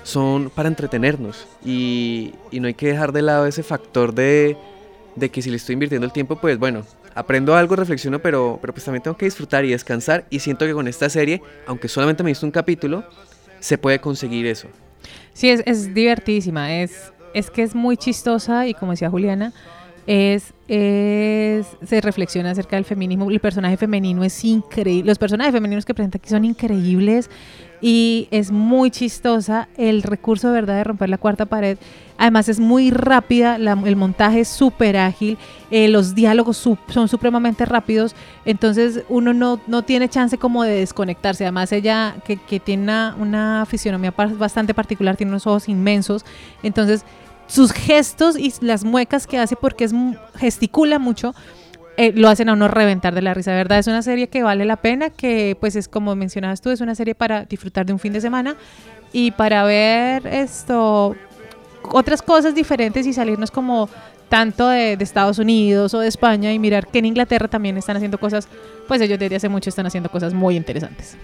son 0.03 0.51
para 0.51 0.69
entretenernos. 0.69 1.47
Y, 1.65 2.35
y 2.51 2.59
no 2.59 2.67
hay 2.67 2.75
que 2.75 2.89
dejar 2.89 3.11
de 3.11 3.23
lado 3.23 3.47
ese 3.47 3.63
factor 3.63 4.13
de, 4.13 4.55
de 5.17 5.29
que 5.29 5.41
si 5.41 5.49
le 5.49 5.57
estoy 5.57 5.73
invirtiendo 5.73 6.05
el 6.05 6.13
tiempo, 6.13 6.35
pues 6.37 6.57
bueno, 6.57 6.83
aprendo 7.15 7.55
algo, 7.55 7.75
reflexiono, 7.75 8.19
pero, 8.19 8.59
pero 8.61 8.73
pues 8.73 8.85
también 8.85 9.01
tengo 9.01 9.17
que 9.17 9.25
disfrutar 9.25 9.65
y 9.65 9.71
descansar. 9.71 10.25
Y 10.29 10.39
siento 10.39 10.65
que 10.65 10.73
con 10.73 10.87
esta 10.87 11.09
serie, 11.09 11.41
aunque 11.65 11.87
solamente 11.87 12.23
me 12.23 12.31
hizo 12.31 12.45
un 12.45 12.51
capítulo, 12.51 13.03
se 13.59 13.77
puede 13.77 13.99
conseguir 13.99 14.45
eso. 14.45 14.67
Sí, 15.33 15.49
es, 15.49 15.63
es 15.65 15.93
divertidísima. 15.93 16.75
Es, 16.75 17.11
es 17.33 17.49
que 17.49 17.63
es 17.63 17.73
muy 17.73 17.97
chistosa 17.97 18.67
y 18.67 18.73
como 18.73 18.91
decía 18.91 19.09
Juliana, 19.09 19.53
es, 20.05 20.53
es, 20.67 21.67
se 21.85 21.99
reflexiona 21.99 22.51
acerca 22.51 22.75
del 22.75 22.85
feminismo. 22.85 23.29
El 23.29 23.39
personaje 23.39 23.75
femenino 23.75 24.23
es 24.23 24.43
increíble. 24.45 25.09
Los 25.09 25.17
personajes 25.17 25.51
femeninos 25.51 25.85
que 25.85 25.93
presenta 25.93 26.17
aquí 26.17 26.29
son 26.29 26.45
increíbles 26.45 27.29
y 27.81 28.27
es 28.31 28.51
muy 28.51 28.91
chistosa. 28.91 29.67
El 29.77 30.03
recurso 30.03 30.47
de 30.47 30.53
verdad 30.53 30.75
de 30.75 30.83
romper 30.83 31.09
la 31.09 31.17
cuarta 31.17 31.45
pared 31.45 31.77
Además 32.17 32.49
es 32.49 32.59
muy 32.59 32.89
rápida, 32.89 33.57
el 33.57 33.95
montaje 33.95 34.39
es 34.39 34.47
súper 34.47 34.97
ágil, 34.97 35.37
eh, 35.69 35.87
los 35.87 36.15
diálogos 36.15 36.57
son 36.57 37.07
supremamente 37.07 37.63
rápidos, 37.63 38.15
entonces 38.43 39.03
uno 39.07 39.33
no, 39.33 39.59
no, 39.67 39.83
tiene 39.83 40.09
chance 40.09 40.37
como 40.39 40.63
de 40.63 40.79
desconectarse. 40.79 41.43
Además 41.43 41.71
ella 41.71 42.15
que, 42.25 42.37
que 42.37 42.59
tiene 42.59 42.83
una, 42.83 43.15
una, 43.19 43.65
fisionomía 43.67 44.11
bastante 44.11 44.73
particular, 44.73 45.15
tiene 45.15 45.31
unos 45.31 45.45
ojos 45.45 45.69
inmensos, 45.69 46.25
entonces 46.63 47.05
sus 47.45 47.71
gestos 47.71 48.37
y 48.37 48.51
las 48.61 48.83
muecas 48.83 49.27
que 49.27 49.37
hace 49.37 49.55
porque 49.55 49.83
es 49.83 49.93
gesticula 50.37 50.97
mucho 50.97 51.35
eh, 51.97 52.13
lo 52.15 52.29
hacen 52.29 52.47
a 52.49 52.53
uno 52.53 52.67
reventar 52.67 53.15
de 53.15 53.23
la 53.23 53.33
risa, 53.33 53.51
¿verdad? 53.53 53.79
Es 53.79 53.87
una 53.87 54.03
serie 54.03 54.27
que 54.27 54.43
vale 54.43 54.65
la 54.65 54.77
pena, 54.77 55.09
que 55.09 55.57
pues 55.59 55.75
es 55.75 55.87
como 55.87 56.15
mencionabas 56.15 56.61
tú, 56.61 56.69
es 56.69 56.79
una 56.79 56.93
serie 56.93 57.15
para 57.15 57.45
disfrutar 57.45 57.87
de 57.87 57.93
un 57.93 57.99
fin 57.99 58.13
de 58.13 58.21
semana 58.21 58.55
y 59.11 59.31
para 59.31 59.63
ver 59.63 60.27
esto, 60.27 61.15
otras 61.89 62.21
cosas 62.21 62.53
diferentes 62.53 63.07
y 63.07 63.13
salirnos 63.13 63.49
como 63.49 63.89
tanto 64.29 64.67
de, 64.69 64.95
de, 64.95 65.03
Estados 65.03 65.39
Unidos 65.39 65.93
o 65.95 65.99
de 65.99 66.07
España 66.07 66.53
y 66.53 66.59
mirar 66.59 66.85
que 66.87 66.99
en 66.99 67.05
Inglaterra 67.05 67.47
también 67.47 67.77
están 67.77 67.95
haciendo 67.95 68.19
cosas, 68.19 68.47
pues 68.87 69.01
ellos 69.01 69.17
desde 69.17 69.37
hace 69.37 69.49
mucho 69.49 69.69
están 69.69 69.87
haciendo 69.87 70.09
cosas 70.09 70.33
muy 70.33 70.55
interesantes. 70.55 71.17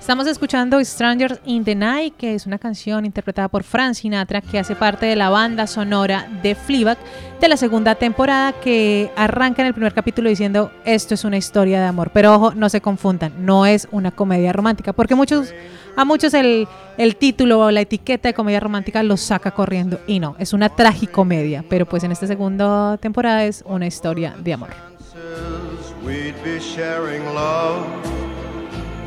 Estamos 0.00 0.26
escuchando 0.26 0.82
Strangers 0.82 1.40
in 1.44 1.62
the 1.62 1.74
Night, 1.74 2.14
que 2.16 2.34
es 2.34 2.46
una 2.46 2.58
canción 2.58 3.04
interpretada 3.04 3.48
por 3.48 3.62
Frank 3.62 3.92
Sinatra 3.92 4.40
que 4.40 4.58
hace 4.58 4.74
parte 4.74 5.04
de 5.04 5.14
la 5.14 5.28
banda 5.28 5.66
sonora 5.66 6.26
de 6.42 6.54
Fleabag 6.54 6.96
de 7.38 7.48
la 7.48 7.58
segunda 7.58 7.94
temporada 7.94 8.54
que 8.54 9.10
arranca 9.14 9.60
en 9.60 9.68
el 9.68 9.74
primer 9.74 9.92
capítulo 9.92 10.30
diciendo 10.30 10.72
esto 10.86 11.12
es 11.12 11.24
una 11.24 11.36
historia 11.36 11.80
de 11.80 11.86
amor. 11.86 12.10
Pero 12.14 12.34
ojo, 12.34 12.54
no 12.54 12.70
se 12.70 12.80
confundan, 12.80 13.44
no 13.44 13.66
es 13.66 13.88
una 13.92 14.10
comedia 14.10 14.54
romántica, 14.54 14.94
porque 14.94 15.14
muchos, 15.14 15.52
a 15.96 16.06
muchos 16.06 16.32
el, 16.32 16.66
el 16.96 17.16
título 17.16 17.60
o 17.60 17.70
la 17.70 17.82
etiqueta 17.82 18.30
de 18.30 18.34
comedia 18.34 18.58
romántica 18.58 19.02
los 19.02 19.20
saca 19.20 19.50
corriendo 19.50 20.00
y 20.06 20.18
no, 20.18 20.34
es 20.38 20.54
una 20.54 20.70
tragicomedia, 20.70 21.62
pero 21.68 21.84
pues 21.84 22.04
en 22.04 22.12
esta 22.12 22.26
segunda 22.26 22.96
temporada 22.96 23.44
es 23.44 23.62
una 23.66 23.86
historia 23.86 24.34
de 24.42 24.54
amor. 24.54 24.70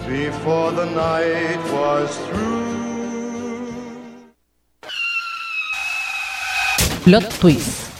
Before 0.07 0.71
the 0.71 0.85
night 0.85 1.59
was 1.71 2.17
through. 2.27 2.63
Plot 7.03 7.29
twist. 7.39 7.93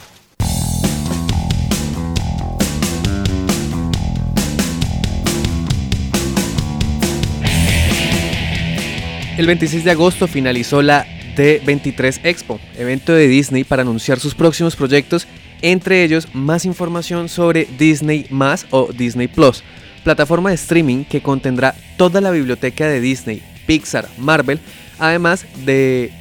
El 9.37 9.47
26 9.47 9.83
de 9.83 9.91
agosto 9.91 10.27
finalizó 10.27 10.81
la 10.81 11.05
D23 11.35 12.21
Expo, 12.23 12.59
evento 12.77 13.13
de 13.13 13.27
Disney 13.27 13.63
para 13.63 13.81
anunciar 13.81 14.19
sus 14.19 14.35
próximos 14.35 14.75
proyectos, 14.75 15.27
entre 15.61 16.03
ellos 16.03 16.27
más 16.33 16.65
información 16.65 17.29
sobre 17.29 17.65
Disney 17.77 18.27
Más 18.29 18.67
o 18.69 18.93
Disney 18.93 19.27
Plus, 19.27 19.63
plataforma 20.03 20.49
de 20.49 20.55
streaming 20.55 21.03
que 21.05 21.21
contendrá 21.21 21.75
toda 21.97 22.21
la 22.21 22.31
biblioteca 22.31 22.87
de 22.87 22.99
Disney, 22.99 23.41
Pixar, 23.65 24.07
Marvel, 24.17 24.59
además 24.99 25.45
de 25.65 26.11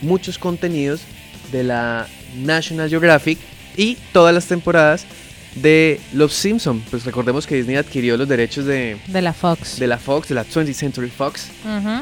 muchos 0.00 0.38
contenidos 0.38 1.02
de 1.50 1.64
la 1.64 2.06
National 2.36 2.88
Geographic 2.88 3.38
y 3.76 3.96
todas 4.12 4.34
las 4.34 4.46
temporadas 4.46 5.06
de 5.54 6.00
Los 6.12 6.32
Simpson. 6.32 6.82
Pues 6.90 7.04
recordemos 7.04 7.46
que 7.46 7.56
Disney 7.56 7.76
adquirió 7.76 8.16
los 8.16 8.28
derechos 8.28 8.64
de, 8.64 8.96
de 9.06 9.22
la 9.22 9.32
Fox. 9.32 9.78
De 9.78 9.86
la 9.86 9.98
Fox, 9.98 10.28
de 10.28 10.34
la 10.34 10.44
20th 10.44 10.72
Century 10.72 11.10
Fox. 11.10 11.50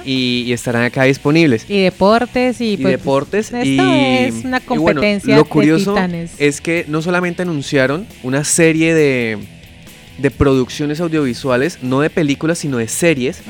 y, 0.04 0.52
estarán 0.52 0.84
acá 0.84 1.04
disponibles. 1.04 1.64
Y 1.68 1.82
deportes 1.82 2.60
y, 2.60 2.76
pues, 2.76 2.98
deportes. 2.98 3.52
Esto 3.52 3.92
es 3.92 4.44
una 4.44 4.60
competencia 4.60 5.36
lo 5.36 5.44
curioso 5.44 5.94
de 5.94 6.00
titanes. 6.00 6.32
es 6.38 6.60
que 6.60 6.84
no 6.88 7.02
solamente 7.02 7.42
anunciaron 7.42 8.06
una 8.22 8.44
serie 8.44 8.94
de 8.94 9.38
de 10.20 10.30
producciones 10.30 11.00
audiovisuales, 11.00 11.82
no 11.82 12.00
de 12.00 12.10
películas, 12.10 12.58
sino 12.58 12.78
de 12.78 12.88
series, 12.88 13.42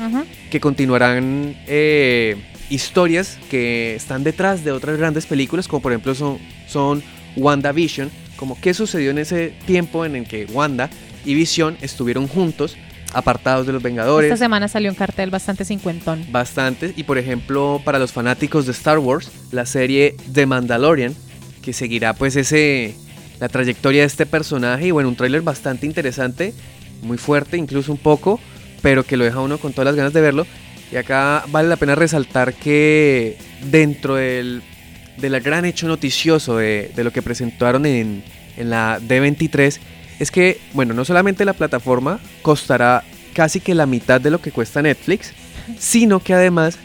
que 0.49 0.59
continuarán 0.59 1.55
eh, 1.67 2.37
historias 2.69 3.37
que 3.49 3.95
están 3.95 4.23
detrás 4.23 4.63
de 4.63 4.71
otras 4.71 4.97
grandes 4.97 5.25
películas, 5.25 5.67
como 5.67 5.81
por 5.81 5.91
ejemplo 5.91 6.15
son, 6.15 6.39
son 6.67 7.03
WandaVision, 7.35 8.09
como 8.35 8.59
qué 8.59 8.73
sucedió 8.73 9.11
en 9.11 9.17
ese 9.17 9.53
tiempo 9.65 10.05
en 10.05 10.15
el 10.15 10.27
que 10.27 10.45
Wanda 10.45 10.89
y 11.25 11.35
Vision 11.35 11.77
estuvieron 11.81 12.27
juntos, 12.27 12.77
apartados 13.13 13.67
de 13.67 13.73
los 13.73 13.83
Vengadores. 13.83 14.31
Esta 14.31 14.45
semana 14.45 14.67
salió 14.67 14.89
un 14.89 14.95
cartel 14.95 15.29
bastante 15.29 15.65
cincuentón. 15.65 16.25
Bastante, 16.31 16.93
y 16.95 17.03
por 17.03 17.17
ejemplo, 17.17 17.81
para 17.83 17.99
los 17.99 18.11
fanáticos 18.13 18.65
de 18.65 18.71
Star 18.71 18.99
Wars, 18.99 19.29
la 19.51 19.65
serie 19.65 20.15
The 20.33 20.45
Mandalorian, 20.45 21.13
que 21.61 21.73
seguirá 21.73 22.13
pues 22.13 22.35
ese 22.35 22.95
la 23.41 23.49
trayectoria 23.49 24.01
de 24.01 24.07
este 24.07 24.27
personaje 24.27 24.85
y 24.85 24.91
bueno, 24.91 25.09
un 25.09 25.15
tráiler 25.15 25.41
bastante 25.41 25.87
interesante, 25.87 26.53
muy 27.01 27.17
fuerte 27.17 27.57
incluso 27.57 27.91
un 27.91 27.97
poco, 27.97 28.39
pero 28.83 29.03
que 29.03 29.17
lo 29.17 29.25
deja 29.25 29.39
uno 29.39 29.57
con 29.57 29.73
todas 29.73 29.87
las 29.87 29.95
ganas 29.95 30.13
de 30.13 30.21
verlo. 30.21 30.45
Y 30.91 30.95
acá 30.95 31.43
vale 31.49 31.67
la 31.67 31.75
pena 31.75 31.95
resaltar 31.95 32.53
que 32.53 33.37
dentro 33.71 34.15
del, 34.15 34.61
gran 35.17 35.65
hecho 35.65 35.87
noticioso 35.87 36.57
de, 36.57 36.91
lo 36.97 37.11
que 37.11 37.23
presentaron 37.23 37.87
en, 37.87 38.23
en 38.57 38.69
la 38.69 38.99
D23 38.99 39.79
es 40.19 40.29
que, 40.29 40.59
bueno, 40.73 40.93
no 40.93 41.03
solamente 41.03 41.43
la 41.43 41.53
plataforma 41.53 42.19
costará 42.43 43.03
casi 43.33 43.59
que 43.59 43.73
la 43.73 43.87
mitad 43.87 44.21
de 44.21 44.29
lo 44.29 44.39
que 44.39 44.51
cuesta 44.51 44.83
Netflix, 44.83 45.33
sino 45.79 46.19
que 46.19 46.35
además 46.35 46.77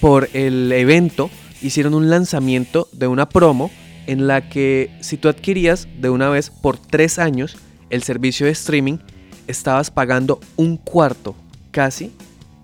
por 0.00 0.28
el 0.32 0.72
evento 0.72 1.30
hicieron 1.62 1.94
un 1.94 2.10
lanzamiento 2.10 2.88
de 2.90 3.06
una 3.06 3.28
promo 3.28 3.70
en 4.10 4.26
la 4.26 4.48
que 4.48 4.90
si 4.98 5.16
tú 5.16 5.28
adquirías 5.28 5.86
de 6.00 6.10
una 6.10 6.28
vez 6.30 6.50
por 6.50 6.76
tres 6.76 7.20
años 7.20 7.56
el 7.90 8.02
servicio 8.02 8.46
de 8.46 8.52
streaming, 8.52 8.98
estabas 9.46 9.92
pagando 9.92 10.40
un 10.56 10.78
cuarto 10.78 11.36
casi 11.70 12.10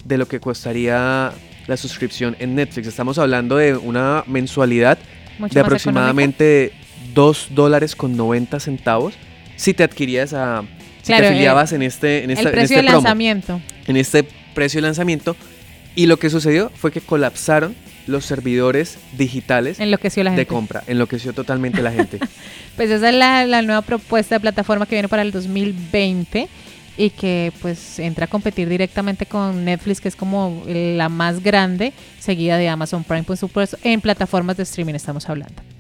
de 0.05 0.19
lo 0.19 0.27
que 0.27 0.41
costaría 0.41 1.33
la 1.69 1.77
suscripción 1.77 2.35
en 2.41 2.57
Netflix. 2.57 2.89
Estamos 2.89 3.17
hablando 3.19 3.59
de 3.59 3.77
una 3.77 4.25
mensualidad 4.27 4.99
de 5.39 5.61
aproximadamente 5.61 6.73
2 7.15 7.51
dólares 7.53 7.95
con 7.95 8.17
90 8.17 8.59
centavos 8.59 9.15
si 9.55 9.73
te 9.73 9.85
adquirías 9.85 10.33
a... 10.33 10.65
Si 11.03 11.13
te 11.13 11.29
afiliabas 11.29 11.73
en 11.73 11.83
este, 11.83 12.25
en 12.25 12.31
esta, 12.31 12.49
el 12.49 12.51
precio 12.51 12.79
este 12.79 12.87
de 12.89 12.93
lanzamiento. 12.93 13.61
En 13.87 13.97
este 13.97 14.25
precio 14.53 14.79
de 14.79 14.83
lanzamiento. 14.83 15.37
Y 15.95 16.07
lo 16.07 16.19
que 16.19 16.29
sucedió 16.29 16.73
fue 16.75 16.91
que 16.91 17.01
colapsaron 17.01 17.77
los 18.07 18.25
servidores 18.25 18.99
digitales 19.17 19.81
enloqueció 19.81 20.25
la 20.25 20.31
gente. 20.31 20.43
de 20.43 20.47
compra. 20.47 20.83
Enloqueció 20.87 21.33
totalmente 21.33 21.83
la 21.83 21.93
gente. 21.93 22.19
pues 22.77 22.91
esa 22.91 23.11
es 23.11 23.49
la, 23.49 23.63
nueva 23.63 23.83
propuesta 23.83 24.37
de 24.37 24.41
plataforma 24.41 24.87
que 24.87 24.95
viene 24.95 25.09
para 25.09 25.23
el 25.23 25.33
2020 25.33 26.49
y 26.99 27.11
que 27.11 27.53
pues 27.61 27.99
entra 27.99 28.25
a 28.25 28.29
competir 28.29 28.69
directamente 28.69 29.27
con 29.27 29.65
Netflix, 29.65 30.01
que 30.01 30.09
es 30.09 30.17
como 30.17 30.63
la 30.67 31.09
más 31.09 31.43
grande, 31.43 31.93
seguida 32.19 32.57
de 32.57 32.69
Amazon 32.69 33.05
Prime, 33.05 33.25
por 33.25 33.37
supuesto, 33.37 33.77
en 33.83 34.01
plataformas 34.01 34.57
de 34.57 34.63
streaming 34.63 34.95
estamos 34.95 35.29
hablando. 35.29 35.76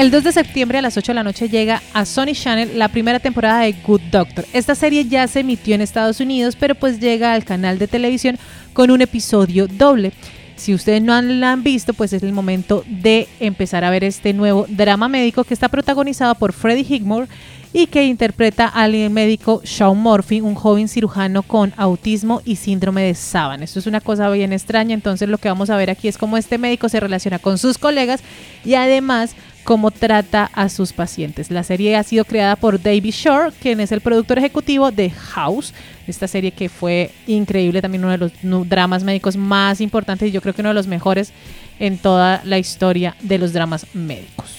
El 0.00 0.10
2 0.10 0.24
de 0.24 0.32
septiembre 0.32 0.78
a 0.78 0.80
las 0.80 0.96
8 0.96 1.12
de 1.12 1.14
la 1.14 1.22
noche 1.22 1.50
llega 1.50 1.82
a 1.92 2.06
Sony 2.06 2.32
Channel 2.32 2.78
la 2.78 2.88
primera 2.88 3.20
temporada 3.20 3.60
de 3.60 3.74
Good 3.86 4.00
Doctor. 4.10 4.46
Esta 4.54 4.74
serie 4.74 5.04
ya 5.04 5.28
se 5.28 5.40
emitió 5.40 5.74
en 5.74 5.82
Estados 5.82 6.20
Unidos, 6.20 6.56
pero 6.58 6.74
pues 6.74 7.00
llega 7.00 7.34
al 7.34 7.44
canal 7.44 7.78
de 7.78 7.86
televisión 7.86 8.38
con 8.72 8.90
un 8.90 9.02
episodio 9.02 9.66
doble. 9.68 10.14
Si 10.56 10.72
ustedes 10.72 11.02
no 11.02 11.20
la 11.20 11.52
han 11.52 11.62
visto, 11.62 11.92
pues 11.92 12.14
es 12.14 12.22
el 12.22 12.32
momento 12.32 12.82
de 12.86 13.28
empezar 13.40 13.84
a 13.84 13.90
ver 13.90 14.02
este 14.02 14.32
nuevo 14.32 14.64
drama 14.70 15.06
médico 15.08 15.44
que 15.44 15.52
está 15.52 15.68
protagonizado 15.68 16.34
por 16.34 16.54
Freddie 16.54 16.96
Highmore 16.96 17.28
y 17.72 17.86
que 17.86 18.04
interpreta 18.04 18.66
al 18.66 19.10
médico 19.10 19.60
Sean 19.64 19.98
Murphy, 19.98 20.40
un 20.40 20.54
joven 20.54 20.88
cirujano 20.88 21.42
con 21.42 21.72
autismo 21.76 22.40
y 22.44 22.56
síndrome 22.56 23.02
de 23.02 23.14
Saban. 23.14 23.62
Esto 23.62 23.78
es 23.78 23.86
una 23.86 24.00
cosa 24.00 24.28
bien 24.30 24.52
extraña, 24.52 24.94
entonces 24.94 25.28
lo 25.28 25.38
que 25.38 25.48
vamos 25.48 25.70
a 25.70 25.76
ver 25.76 25.90
aquí 25.90 26.08
es 26.08 26.18
cómo 26.18 26.36
este 26.36 26.58
médico 26.58 26.88
se 26.88 27.00
relaciona 27.00 27.38
con 27.38 27.58
sus 27.58 27.78
colegas 27.78 28.22
y 28.64 28.74
además 28.74 29.36
cómo 29.70 29.92
trata 29.92 30.50
a 30.52 30.68
sus 30.68 30.92
pacientes. 30.92 31.48
La 31.48 31.62
serie 31.62 31.94
ha 31.94 32.02
sido 32.02 32.24
creada 32.24 32.56
por 32.56 32.82
David 32.82 33.14
Shore, 33.14 33.52
quien 33.62 33.78
es 33.78 33.92
el 33.92 34.00
productor 34.00 34.36
ejecutivo 34.36 34.90
de 34.90 35.10
House, 35.10 35.72
esta 36.08 36.26
serie 36.26 36.50
que 36.50 36.68
fue 36.68 37.12
increíble, 37.28 37.80
también 37.80 38.04
uno 38.04 38.18
de 38.18 38.32
los 38.42 38.68
dramas 38.68 39.04
médicos 39.04 39.36
más 39.36 39.80
importantes 39.80 40.28
y 40.28 40.32
yo 40.32 40.40
creo 40.40 40.54
que 40.54 40.62
uno 40.62 40.70
de 40.70 40.74
los 40.74 40.88
mejores 40.88 41.32
en 41.78 41.98
toda 41.98 42.42
la 42.44 42.58
historia 42.58 43.14
de 43.20 43.38
los 43.38 43.52
dramas 43.52 43.86
médicos. 43.94 44.56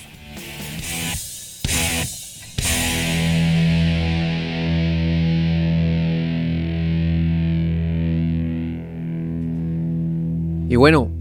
Y 10.69 10.77
bueno, 10.77 11.11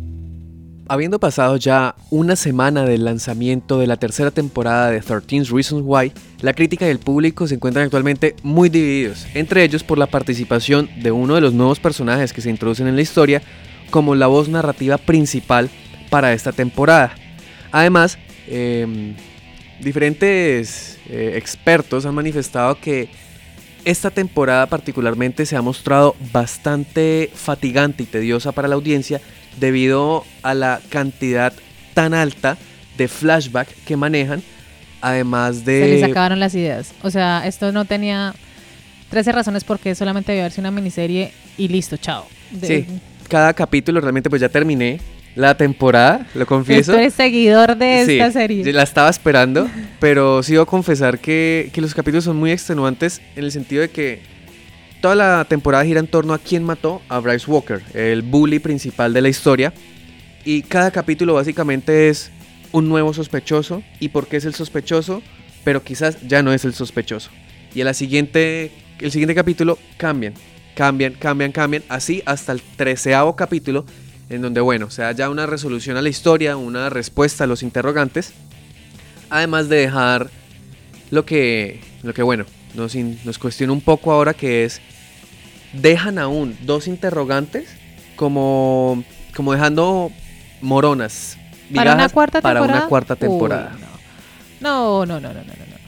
habiendo 0.91 1.21
pasado 1.21 1.57
ya 1.57 1.95
una 2.11 2.35
semana 2.35 2.85
del 2.85 3.05
lanzamiento 3.05 3.79
de 3.79 3.87
la 3.87 3.97
tercera 3.97 4.33
temporada 4.33 4.91
de 4.91 5.01
13 5.01 5.45
Reasons 5.55 5.85
Why, 5.87 6.13
la 6.41 6.53
crítica 6.53 6.85
y 6.85 6.91
el 6.91 6.99
público 6.99 7.47
se 7.47 7.55
encuentran 7.55 7.85
actualmente 7.85 8.35
muy 8.43 8.71
divididos, 8.71 9.25
entre 9.35 9.63
ellos 9.63 9.85
por 9.85 9.99
la 9.99 10.09
participación 10.09 10.91
de 11.01 11.13
uno 11.13 11.37
de 11.37 11.43
los 11.43 11.55
nuevos 11.55 11.79
personajes 11.79 12.33
que 12.33 12.41
se 12.41 12.51
introducen 12.51 12.89
en 12.89 12.97
la 12.97 13.03
historia 13.03 13.41
como 13.91 14.17
la 14.17 14.27
voz 14.27 14.49
narrativa 14.49 14.99
principal 14.99 15.71
para 16.11 16.33
esta 16.33 16.51
temporada. 16.51 17.13
Además, 17.71 18.19
em, 18.49 19.15
diferentes 19.81 20.99
eh, 21.09 21.35
expertos 21.37 22.05
han 22.05 22.17
manifestado 22.17 22.81
que 22.81 23.09
esta 23.85 24.11
temporada 24.11 24.67
particularmente 24.67 25.47
se 25.47 25.55
ha 25.55 25.63
mostrado 25.63 26.17
bastante 26.33 27.31
fatigante 27.33 28.03
y 28.03 28.07
tediosa 28.07 28.51
para 28.51 28.67
la 28.67 28.75
audiencia 28.75 29.21
debido 29.59 30.25
a 30.43 30.55
la 30.55 30.81
cantidad 30.89 31.53
tan 31.95 32.15
alta 32.15 32.57
de 32.97 33.09
flashback 33.09 33.69
que 33.85 33.97
manejan, 33.97 34.43
además 35.01 35.65
de... 35.65 35.81
Se 35.83 35.89
les 35.89 36.03
acabaron 36.05 36.41
las 36.41 36.55
ideas. 36.55 36.93
O 37.03 37.11
sea, 37.11 37.47
esto 37.47 37.73
no 37.73 37.85
tenía 37.85 38.35
13 39.11 39.33
razones 39.33 39.65
porque 39.65 39.95
solamente 39.95 40.33
debía 40.33 40.45
verse 40.45 40.61
una 40.61 40.71
miniserie 40.71 41.33
y 41.57 41.69
listo, 41.69 41.97
chao. 41.97 42.27
De- 42.51 42.67
Sí, 42.67 42.87
cada 43.29 43.53
capítulo 43.55 44.01
realmente 44.01 44.29
pues 44.29 44.41
ya 44.41 44.49
terminé 44.49 45.01
la 45.37 45.57
temporada, 45.57 46.27
lo 46.35 46.45
confieso. 46.47 46.93
Eres 46.95 47.15
seguidor 47.15 47.77
de 47.77 48.05
Sí, 48.05 48.19
esta 48.19 48.33
serie. 48.33 48.73
La 48.73 48.83
estaba 48.83 49.09
esperando, 49.09 49.69
pero 50.01 50.43
sí 50.43 50.53
debo 50.53 50.67
confesar 50.67 51.19
que, 51.21 51.71
que 51.73 51.81
los 51.81 51.95
capítulos 51.95 52.25
son 52.25 52.37
muy 52.37 52.51
extenuantes 52.51 53.21
en 53.37 53.45
el 53.45 53.53
sentido 53.53 53.83
de 53.83 53.91
que 53.91 54.21
toda 55.01 55.15
la 55.15 55.45
temporada 55.47 55.85
gira 55.85 56.01
en 56.01 56.07
torno 56.07 56.35
a 56.35 56.39
quién 56.39 56.65
mató 56.65 57.03
a 57.09 57.19
Bryce 57.19 57.51
Walker, 57.51 57.83
el 57.95 58.23
bully 58.23 58.59
principal 58.59 59.13
de 59.13 59.23
la 59.23 59.29
historia. 59.29 59.73
Y 60.45 60.63
cada 60.63 60.91
capítulo 60.91 61.35
básicamente 61.35 62.09
es 62.09 62.31
un 62.73 62.89
nuevo 62.89 63.13
sospechoso. 63.13 63.83
¿Y 63.99 64.09
por 64.09 64.27
qué 64.27 64.37
es 64.37 64.45
el 64.45 64.55
sospechoso? 64.55 65.23
Pero 65.65 65.83
quizás 65.83 66.19
ya 66.27 66.43
no 66.43 66.53
es 66.53 66.65
el 66.65 66.75
sospechoso. 66.75 67.31
Y 67.75 67.81
en 67.81 67.95
siguiente, 67.95 68.73
el 68.99 69.11
siguiente 69.11 69.35
capítulo 69.35 69.79
cambian, 69.97 70.35
cambian, 70.75 71.15
cambian, 71.15 71.53
cambian. 71.53 71.83
Así 71.89 72.23
hasta 72.27 72.53
el 72.53 72.63
treceavo 72.77 73.37
capítulo 73.37 73.85
en 74.29 74.43
donde, 74.43 74.61
bueno, 74.61 74.91
se 74.91 75.03
da 75.03 75.13
ya 75.13 75.29
una 75.29 75.47
resolución 75.47 75.97
a 75.97 76.03
la 76.03 76.09
historia, 76.09 76.57
una 76.57 76.89
respuesta 76.89 77.45
a 77.45 77.47
los 77.47 77.63
interrogantes, 77.63 78.33
además 79.29 79.69
de 79.69 79.77
dejar 79.77 80.31
lo 81.11 81.27
que, 81.27 81.81
lo 82.05 82.15
que 82.15 82.23
bueno, 82.23 82.47
nos, 82.75 82.95
nos 82.95 83.39
cuestiona 83.39 83.73
un 83.73 83.81
poco 83.81 84.13
ahora, 84.13 84.35
que 84.35 84.65
es, 84.65 84.81
dejan 85.73 86.19
aún 86.19 86.57
dos 86.63 86.87
interrogantes 86.89 87.69
como, 88.17 89.05
como 89.35 89.53
dejando 89.53 90.11
moronas, 90.61 91.39
para 91.75 91.95
una 91.95 92.09
cuarta 92.09 92.41
para 92.41 92.61
temporada. 92.61 92.81
una 92.81 92.89
cuarta 92.89 93.17
temporada. 93.17 93.77
no. 93.81 93.91
No, 94.61 95.07
no, 95.07 95.21
no, 95.21 95.29
no, 95.29 95.35
no, 95.35 95.41
no, 95.41 95.67
no. 95.71 95.81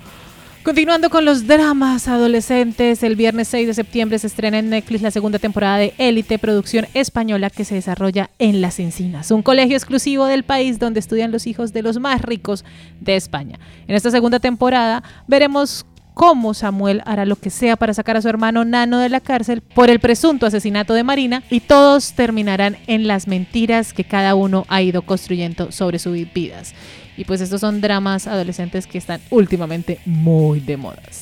Continuando 0.62 1.10
con 1.10 1.24
los 1.24 1.48
dramas 1.48 2.06
adolescentes, 2.06 3.02
el 3.02 3.16
viernes 3.16 3.48
6 3.48 3.66
de 3.66 3.74
septiembre 3.74 4.18
se 4.20 4.28
estrena 4.28 4.60
en 4.60 4.70
Netflix 4.70 5.02
la 5.02 5.10
segunda 5.10 5.40
temporada 5.40 5.76
de 5.78 5.92
Élite, 5.98 6.38
producción 6.38 6.86
española 6.94 7.50
que 7.50 7.64
se 7.64 7.74
desarrolla 7.74 8.30
en 8.38 8.60
Las 8.60 8.78
Encinas, 8.78 9.32
un 9.32 9.42
colegio 9.42 9.76
exclusivo 9.76 10.26
del 10.26 10.44
país 10.44 10.78
donde 10.78 11.00
estudian 11.00 11.32
los 11.32 11.48
hijos 11.48 11.72
de 11.72 11.82
los 11.82 11.98
más 11.98 12.22
ricos 12.22 12.64
de 13.00 13.16
España. 13.16 13.58
En 13.88 13.96
esta 13.96 14.12
segunda 14.12 14.38
temporada 14.38 15.02
veremos 15.26 15.84
cómo 16.14 16.54
Samuel 16.54 17.02
hará 17.06 17.24
lo 17.24 17.36
que 17.36 17.50
sea 17.50 17.76
para 17.76 17.94
sacar 17.94 18.16
a 18.16 18.22
su 18.22 18.28
hermano 18.28 18.64
Nano 18.64 18.98
de 18.98 19.08
la 19.08 19.20
cárcel 19.20 19.60
por 19.60 19.90
el 19.90 20.00
presunto 20.00 20.46
asesinato 20.46 20.94
de 20.94 21.04
Marina 21.04 21.42
y 21.50 21.60
todos 21.60 22.12
terminarán 22.12 22.76
en 22.86 23.06
las 23.06 23.26
mentiras 23.26 23.92
que 23.92 24.04
cada 24.04 24.34
uno 24.34 24.64
ha 24.68 24.82
ido 24.82 25.02
construyendo 25.02 25.72
sobre 25.72 25.98
sus 25.98 26.16
vidas. 26.32 26.74
Y 27.16 27.24
pues 27.24 27.40
estos 27.40 27.60
son 27.60 27.80
dramas 27.80 28.26
adolescentes 28.26 28.86
que 28.86 28.98
están 28.98 29.20
últimamente 29.30 30.00
muy 30.06 30.60
de 30.60 30.76
modas. 30.76 31.21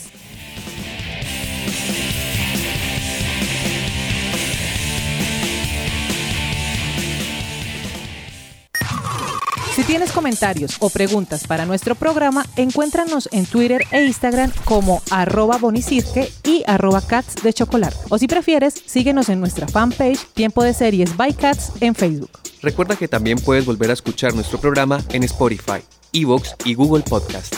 Si 9.80 9.86
tienes 9.86 10.12
comentarios 10.12 10.76
o 10.80 10.90
preguntas 10.90 11.46
para 11.46 11.64
nuestro 11.64 11.94
programa, 11.94 12.44
encuéntranos 12.56 13.30
en 13.32 13.46
Twitter 13.46 13.86
e 13.90 14.04
Instagram 14.04 14.52
como 14.66 15.00
arroba 15.10 15.56
bonicirque 15.56 16.30
y 16.44 16.62
arroba 16.66 17.00
cats 17.00 17.42
de 17.42 17.54
chocolate. 17.54 17.96
O 18.10 18.18
si 18.18 18.26
prefieres, 18.26 18.74
síguenos 18.74 19.30
en 19.30 19.40
nuestra 19.40 19.66
fanpage 19.66 20.18
Tiempo 20.34 20.62
de 20.62 20.74
Series 20.74 21.16
by 21.16 21.32
Cats 21.32 21.72
en 21.80 21.94
Facebook. 21.94 22.28
Recuerda 22.60 22.94
que 22.94 23.08
también 23.08 23.38
puedes 23.38 23.64
volver 23.64 23.88
a 23.88 23.94
escuchar 23.94 24.34
nuestro 24.34 24.60
programa 24.60 25.02
en 25.12 25.22
Spotify, 25.22 25.80
Evox 26.12 26.56
y 26.66 26.74
Google 26.74 27.02
Podcast. 27.02 27.54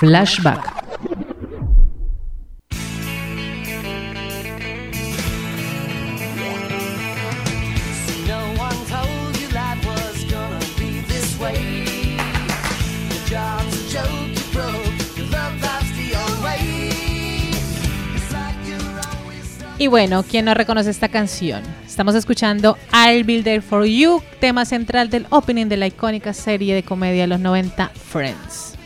Flashback. 0.00 0.77
Y 19.80 19.86
bueno, 19.86 20.24
¿quién 20.24 20.44
no 20.44 20.54
reconoce 20.54 20.90
esta 20.90 21.08
canción? 21.08 21.62
Estamos 21.86 22.16
escuchando 22.16 22.76
I'll 22.92 23.22
Be 23.22 23.44
There 23.44 23.60
For 23.60 23.84
You, 23.84 24.20
tema 24.40 24.64
central 24.64 25.08
del 25.08 25.26
opening 25.30 25.66
de 25.66 25.76
la 25.76 25.86
icónica 25.86 26.32
serie 26.32 26.74
de 26.74 26.82
comedia 26.82 27.22
de 27.22 27.28
los 27.28 27.38
90, 27.38 27.92
Friends. 27.94 28.77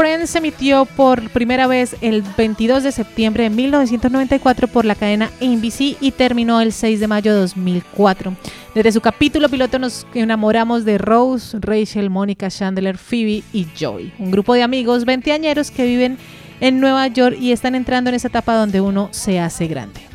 Friends 0.00 0.30
se 0.30 0.38
emitió 0.38 0.86
por 0.86 1.28
primera 1.28 1.66
vez 1.66 1.94
el 2.00 2.22
22 2.22 2.84
de 2.84 2.90
septiembre 2.90 3.42
de 3.42 3.50
1994 3.50 4.66
por 4.66 4.86
la 4.86 4.94
cadena 4.94 5.30
NBC 5.42 5.98
y 6.00 6.12
terminó 6.12 6.62
el 6.62 6.72
6 6.72 7.00
de 7.00 7.06
mayo 7.06 7.34
de 7.34 7.40
2004. 7.40 8.34
Desde 8.74 8.92
su 8.92 9.02
capítulo 9.02 9.50
piloto 9.50 9.78
nos 9.78 10.06
enamoramos 10.14 10.86
de 10.86 10.96
Rose, 10.96 11.58
Rachel, 11.60 12.08
Mónica, 12.08 12.48
Chandler, 12.48 12.96
Phoebe 12.96 13.42
y 13.52 13.66
Joey, 13.78 14.10
un 14.18 14.30
grupo 14.30 14.54
de 14.54 14.62
amigos 14.62 15.04
veinteañeros 15.04 15.70
que 15.70 15.84
viven 15.84 16.16
en 16.60 16.80
Nueva 16.80 17.06
York 17.08 17.36
y 17.38 17.52
están 17.52 17.74
entrando 17.74 18.08
en 18.08 18.16
esa 18.16 18.28
etapa 18.28 18.54
donde 18.54 18.80
uno 18.80 19.10
se 19.10 19.38
hace 19.38 19.66
grande. 19.66 20.09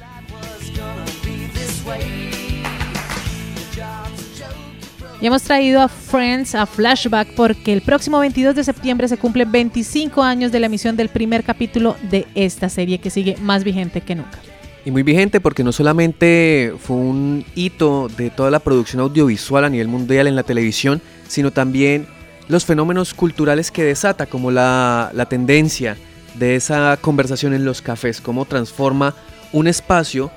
Y 5.26 5.28
hemos 5.28 5.42
traído 5.42 5.82
a 5.82 5.88
Friends 5.88 6.54
a 6.54 6.68
Flashback 6.68 7.30
porque 7.30 7.74
el 7.74 7.82
próximo 7.82 8.20
22 8.20 8.54
de 8.54 8.64
septiembre 8.64 9.08
se 9.08 9.18
cumplen 9.18 9.52
25 9.52 10.22
años 10.22 10.52
de 10.52 10.60
la 10.60 10.68
emisión 10.68 10.96
del 10.96 11.10
primer 11.10 11.44
capítulo 11.44 11.96
de 12.12 12.28
esta 12.36 12.70
serie 12.70 13.00
que 13.00 13.10
sigue 13.10 13.36
más 13.42 13.64
vigente 13.64 14.02
que 14.02 14.14
nunca. 14.14 14.38
Y 14.86 14.92
muy 14.92 15.02
vigente 15.02 15.42
porque 15.42 15.64
no 15.64 15.72
solamente 15.72 16.76
fue 16.78 16.98
un 16.98 17.44
hito 17.56 18.08
de 18.08 18.30
toda 18.30 18.52
la 18.52 18.60
producción 18.60 19.02
audiovisual 19.02 19.66
a 19.66 19.70
nivel 19.72 19.88
mundial 19.88 20.28
en 20.28 20.36
la 20.36 20.44
televisión, 20.44 21.02
sino 21.28 21.50
también 21.50 22.06
los 22.48 22.64
fenómenos 22.64 23.16
culturales 23.16 23.72
que 23.72 23.84
desata, 23.84 24.28
como 24.28 24.52
la, 24.52 25.10
la 25.12 25.26
tendencia 25.26 25.98
de 26.36 26.56
esa 26.56 27.00
conversación 27.02 27.56
en 27.56 27.66
los 27.66 27.82
cafés, 27.82 28.22
cómo 28.22 28.46
transforma 28.46 29.16
un 29.54 29.66
espacio 29.66 30.30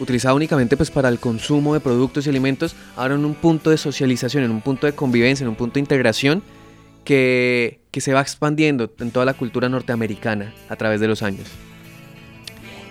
utilizado 0.00 0.36
únicamente 0.36 0.76
pues 0.76 0.90
para 0.90 1.08
el 1.08 1.18
consumo 1.18 1.74
de 1.74 1.80
productos 1.80 2.26
y 2.26 2.30
alimentos, 2.30 2.74
ahora 2.96 3.14
en 3.14 3.24
un 3.24 3.34
punto 3.34 3.70
de 3.70 3.78
socialización, 3.78 4.44
en 4.44 4.50
un 4.50 4.60
punto 4.60 4.86
de 4.86 4.94
convivencia, 4.94 5.44
en 5.44 5.48
un 5.48 5.56
punto 5.56 5.74
de 5.74 5.80
integración 5.80 6.42
que, 7.04 7.80
que 7.90 8.00
se 8.00 8.12
va 8.12 8.20
expandiendo 8.20 8.90
en 8.98 9.10
toda 9.10 9.24
la 9.24 9.34
cultura 9.34 9.68
norteamericana 9.68 10.54
a 10.68 10.76
través 10.76 11.00
de 11.00 11.08
los 11.08 11.22
años. 11.22 11.48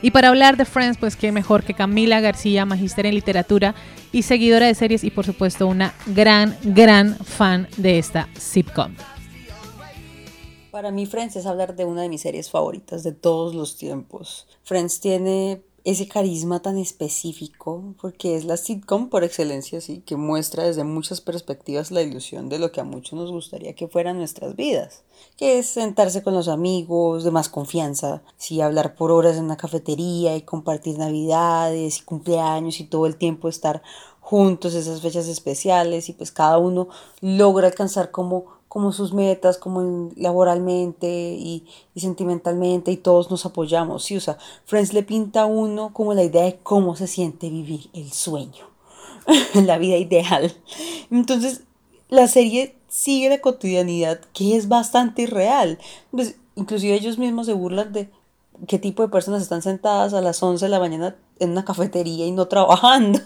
Y 0.02 0.12
para 0.12 0.30
hablar 0.30 0.56
de 0.56 0.66
Friends, 0.66 0.98
pues 0.98 1.16
qué 1.16 1.32
mejor 1.32 1.64
que 1.64 1.74
Camila 1.74 2.20
García, 2.20 2.66
magíster 2.66 3.06
en 3.06 3.16
literatura 3.16 3.74
y 4.12 4.22
seguidora 4.22 4.68
de 4.68 4.76
series 4.76 5.04
y 5.04 5.10
por 5.10 5.26
supuesto 5.26 5.68
una 5.68 5.94
gran, 6.06 6.58
gran 6.64 7.16
fan 7.18 7.68
de 7.78 7.98
esta 7.98 8.30
sitcom. 8.38 8.94
Para 10.70 10.92
mí 10.92 11.06
Friends 11.06 11.38
es 11.38 11.46
hablar 11.46 11.76
de 11.76 11.86
una 11.86 12.02
de 12.02 12.10
mis 12.10 12.22
series 12.22 12.52
favoritas 12.52 13.02
de 13.02 13.14
todos 13.14 13.56
los 13.56 13.78
tiempos. 13.78 14.46
Friends 14.64 15.00
tiene 15.00 15.62
ese 15.86 16.08
carisma 16.08 16.64
tan 16.64 16.80
específico 16.80 17.94
porque 18.02 18.36
es 18.36 18.44
la 18.44 18.58
sitcom 18.58 19.08
por 19.08 19.24
excelencia, 19.24 19.80
sí, 19.82 20.02
que 20.04 20.16
muestra 20.16 20.64
desde 20.64 20.84
muchas 20.84 21.22
perspectivas 21.22 21.92
la 21.92 22.02
ilusión 22.02 22.50
de 22.50 22.58
lo 22.58 22.72
que 22.72 22.82
a 22.82 22.84
muchos 22.84 23.14
nos 23.14 23.32
gustaría 23.32 23.76
que 23.76 23.88
fueran 23.88 24.18
nuestras 24.18 24.56
vidas, 24.56 25.04
que 25.38 25.60
es 25.60 25.68
sentarse 25.68 26.24
con 26.24 26.34
los 26.34 26.48
amigos 26.48 27.24
de 27.24 27.30
más 27.30 27.50
confianza, 27.50 28.24
sí, 28.36 28.62
hablar 28.62 28.96
por 28.96 29.12
horas 29.12 29.38
en 29.38 29.46
una 29.46 29.58
cafetería 29.58 30.36
y 30.36 30.42
compartir 30.42 30.98
navidades 30.98 32.00
y 32.00 32.04
cumpleaños 32.04 32.80
y 32.80 32.86
todo 32.86 33.06
el 33.06 33.16
tiempo 33.16 33.48
estar 33.48 33.84
juntos 34.20 34.74
esas 34.74 35.02
fechas 35.02 35.28
especiales 35.28 36.10
y 36.10 36.14
pues 36.14 36.32
cada 36.32 36.58
uno 36.58 36.88
logra 37.22 37.68
alcanzar 37.68 38.10
como 38.10 38.55
como 38.76 38.92
sus 38.92 39.14
metas, 39.14 39.58
como 39.58 39.82
en- 39.82 40.12
laboralmente 40.18 41.08
y, 41.10 41.66
y 41.96 42.02
sentimentalmente, 42.02 42.92
y 42.92 42.98
todos 42.98 43.32
nos 43.32 43.46
apoyamos. 43.46 44.04
Sí, 44.04 44.18
o 44.18 44.22
sea, 44.22 44.38
Friends 44.66 44.92
le 44.94 45.02
pinta 45.04 45.44
a 45.44 45.46
uno 45.46 45.94
como 45.94 46.14
la 46.14 46.24
idea 46.26 46.44
de 46.44 46.58
cómo 46.62 46.98
se 46.98 47.08
siente 47.08 47.50
vivir 47.50 47.90
el 47.94 48.12
sueño, 48.12 48.66
la 49.54 49.78
vida 49.78 49.98
ideal. 49.98 50.54
Entonces, 51.10 51.62
la 52.10 52.28
serie 52.28 52.76
sigue 52.90 53.30
la 53.30 53.40
cotidianidad 53.40 54.20
que 54.34 54.58
es 54.58 54.68
bastante 54.68 55.22
irreal. 55.24 55.80
Pues, 56.12 56.36
inclusive 56.56 56.96
ellos 56.96 57.18
mismos 57.18 57.46
se 57.46 57.54
burlan 57.54 57.94
de 57.94 58.10
qué 58.68 58.78
tipo 58.80 59.04
de 59.04 59.10
personas 59.10 59.42
están 59.42 59.62
sentadas 59.62 60.14
a 60.14 60.22
las 60.22 60.44
11 60.44 60.66
de 60.66 60.70
la 60.70 60.80
mañana 60.80 61.16
en 61.40 61.52
una 61.52 61.66
cafetería 61.66 62.26
y 62.26 62.32
no 62.32 62.48
trabajando. 62.50 63.20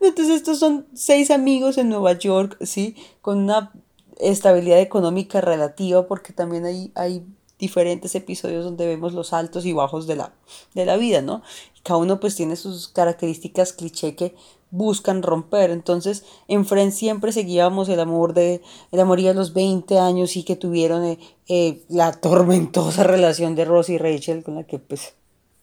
Entonces 0.00 0.36
estos 0.36 0.58
son 0.58 0.86
seis 0.94 1.30
amigos 1.30 1.78
en 1.78 1.88
Nueva 1.88 2.12
York, 2.14 2.56
¿sí? 2.62 2.96
Con 3.22 3.38
una 3.38 3.72
estabilidad 4.18 4.80
económica 4.80 5.40
relativa 5.40 6.06
porque 6.06 6.32
también 6.32 6.64
hay, 6.64 6.92
hay 6.94 7.24
diferentes 7.58 8.14
episodios 8.14 8.64
donde 8.64 8.86
vemos 8.86 9.12
los 9.12 9.32
altos 9.32 9.64
y 9.64 9.72
bajos 9.72 10.06
de 10.06 10.16
la, 10.16 10.32
de 10.74 10.84
la 10.84 10.96
vida, 10.96 11.22
¿no? 11.22 11.42
Cada 11.82 11.98
uno 11.98 12.20
pues 12.20 12.34
tiene 12.34 12.56
sus 12.56 12.88
características 12.88 13.72
cliché 13.72 14.16
que 14.16 14.34
buscan 14.70 15.22
romper. 15.22 15.70
Entonces, 15.70 16.24
en 16.48 16.66
Friends 16.66 16.96
siempre 16.96 17.32
seguíamos 17.32 17.88
el 17.88 18.00
amor 18.00 18.34
de 18.34 18.60
el 18.90 19.00
amorío 19.00 19.28
de 19.28 19.34
los 19.34 19.54
20 19.54 19.98
años 19.98 20.36
y 20.36 20.42
que 20.42 20.56
tuvieron 20.56 21.04
eh, 21.04 21.18
eh, 21.48 21.82
la 21.88 22.12
tormentosa 22.12 23.02
relación 23.04 23.54
de 23.54 23.64
Ross 23.64 23.88
y 23.88 23.98
Rachel 23.98 24.42
con 24.42 24.56
la 24.56 24.64
que 24.64 24.78
pues 24.78 25.14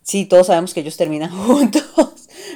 sí, 0.02 0.26
todos 0.26 0.48
sabemos 0.48 0.74
que 0.74 0.80
ellos 0.80 0.98
terminan 0.98 1.32
juntos, 1.46 1.84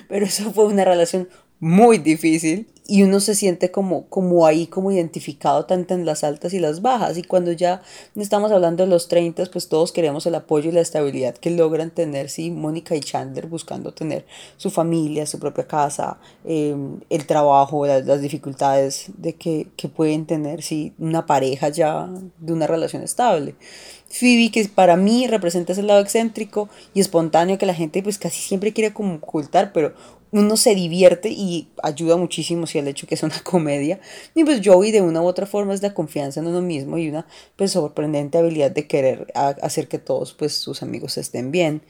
pero 0.08 0.26
eso 0.26 0.52
fue 0.54 0.66
una 0.66 0.86
relación 0.86 1.28
muy 1.60 1.98
difícil 1.98 2.68
y 2.88 3.04
uno 3.04 3.19
se 3.19 3.34
siente 3.34 3.71
como, 3.71 4.06
como 4.08 4.45
ahí, 4.45 4.67
como 4.67 4.91
identificado 4.91 5.65
tanto 5.65 5.93
en 5.93 6.06
las 6.06 6.24
altas 6.24 6.54
y 6.54 6.60
las 6.60 6.82
bajas. 6.82 7.17
Y 7.17 7.24
cuando 7.24 7.52
ya 7.52 7.82
estamos 8.15 8.52
hablando 8.52 8.84
de 8.84 8.89
los 8.89 9.08
30, 9.08 9.45
pues 9.48 9.69
todos 9.69 9.91
queremos 9.91 10.26
el 10.26 10.36
apoyo 10.36 10.69
y 10.69 10.74
la 10.74 10.82
estabilidad 10.82 11.36
que 11.36 11.50
logran 11.50 11.89
tener, 11.89 12.30
sí, 12.30 12.52
Mónica 12.52 12.95
y 12.95 13.00
Chandler 13.00 13.48
buscando 13.48 13.91
tener 13.91 14.26
su 14.58 14.69
familia, 14.69 15.26
su 15.26 15.39
propia 15.39 15.65
casa, 15.67 16.19
eh, 16.43 16.76
el 17.10 17.26
trabajo, 17.26 17.88
las, 17.88 18.06
las 18.06 18.21
dificultades 18.21 19.08
de 19.17 19.34
que, 19.34 19.67
que, 19.76 19.89
pueden 19.89 20.26
tener, 20.26 20.62
sí, 20.62 20.93
una 21.00 21.26
pareja 21.26 21.69
ya 21.69 22.10
de 22.39 22.54
una 22.54 22.67
relación 22.67 23.02
estable. 23.02 23.56
Phoebe, 24.08 24.52
que 24.52 24.65
para 24.69 24.95
mí 24.95 25.28
representa 25.28 25.74
ese 25.74 25.84
lado 25.84 26.00
excéntrico 26.00 26.69
y 26.93 27.02
espontáneo 27.02 27.58
que 27.58 27.65
la 27.65 27.74
gente 27.74 28.02
pues 28.02 28.17
casi 28.17 28.39
siempre 28.39 28.71
quiere 28.71 28.93
ocultar, 28.95 29.74
pero 29.74 29.93
uno 30.36 30.58
se 30.58 30.76
divierte 30.76 31.30
y 31.30 31.69
ayuda 31.82 32.17
muchísimo 32.17 32.67
si 32.67 32.78
el 32.78 32.89
hecho 32.89 33.08
que 33.08 33.15
es 33.15 33.24
una 33.24 33.39
comedia. 33.43 34.00
Y 34.34 34.43
pues 34.43 34.62
Joey 34.63 34.91
de 34.91 35.02
una 35.02 35.21
u 35.21 35.26
otra 35.26 35.45
forma 35.45 35.74
es 35.74 35.82
la 35.82 35.93
confianza 35.93 36.41
en 36.41 36.48
uno 36.48 36.62
mismo 36.62 36.98
y 36.98 37.08
una 37.08 37.26
pues 37.56 37.71
sorprendente 37.71 38.38
habilidad 38.38 38.71
de 38.71 38.86
querer 38.86 39.32
hacer 39.34 39.88
que 39.88 39.98
todos 39.98 40.34
pues 40.34 40.54
sus 40.54 40.84
amigos 40.84 41.17
estén 41.17 41.52
bien. 41.52 41.82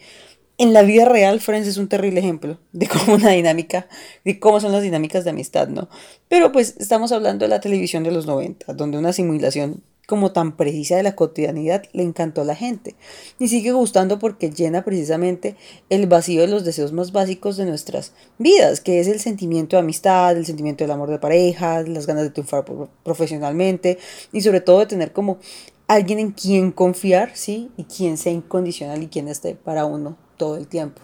En 0.57 0.73
la 0.73 0.83
vida 0.83 1.05
real, 1.05 1.41
Friends 1.41 1.67
es 1.67 1.77
un 1.77 1.89
terrible 1.89 2.19
ejemplo 2.19 2.59
de 2.71 2.87
cómo 2.87 3.15
una 3.15 3.31
dinámica, 3.31 3.87
de 4.23 4.39
cómo 4.39 4.59
son 4.59 4.71
las 4.71 4.83
dinámicas 4.83 5.23
de 5.23 5.31
amistad, 5.31 5.67
¿no? 5.67 5.89
Pero 6.29 6.51
pues 6.51 6.75
estamos 6.79 7.11
hablando 7.11 7.45
de 7.45 7.49
la 7.49 7.59
televisión 7.59 8.03
de 8.03 8.11
los 8.11 8.27
90, 8.27 8.73
donde 8.73 8.97
una 8.97 9.11
simulación 9.11 9.81
como 10.07 10.31
tan 10.31 10.55
precisa 10.55 10.95
de 10.97 11.03
la 11.03 11.15
cotidianidad 11.15 11.83
le 11.93 12.03
encantó 12.03 12.41
a 12.41 12.45
la 12.45 12.55
gente 12.55 12.95
y 13.39 13.47
sigue 13.47 13.71
gustando 13.71 14.19
porque 14.19 14.49
llena 14.49 14.83
precisamente 14.83 15.55
el 15.89 16.07
vacío 16.07 16.41
de 16.41 16.47
los 16.47 16.63
deseos 16.63 16.91
más 16.91 17.11
básicos 17.11 17.57
de 17.57 17.65
nuestras 17.65 18.13
vidas, 18.37 18.81
que 18.81 18.99
es 18.99 19.07
el 19.07 19.19
sentimiento 19.19 19.75
de 19.75 19.81
amistad, 19.81 20.37
el 20.37 20.45
sentimiento 20.45 20.83
del 20.83 20.91
amor 20.91 21.09
de 21.09 21.19
pareja, 21.19 21.81
las 21.83 22.07
ganas 22.07 22.23
de 22.23 22.29
triunfar 22.29 22.65
profesionalmente 23.03 23.97
y 24.31 24.41
sobre 24.41 24.61
todo 24.61 24.79
de 24.79 24.85
tener 24.85 25.11
como 25.11 25.39
alguien 25.87 26.19
en 26.19 26.31
quien 26.31 26.71
confiar, 26.71 27.31
¿sí? 27.35 27.71
Y 27.77 27.83
quien 27.83 28.17
sea 28.17 28.31
incondicional 28.31 29.03
y 29.03 29.07
quien 29.07 29.27
esté 29.27 29.55
para 29.55 29.85
uno 29.85 30.17
todo 30.37 30.57
el 30.57 30.67
tiempo. 30.67 31.01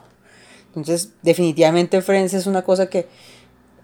Entonces, 0.68 1.14
definitivamente 1.22 2.02
Friends 2.02 2.34
es 2.34 2.48
una 2.48 2.64
cosa 2.64 2.90
que, 2.90 3.08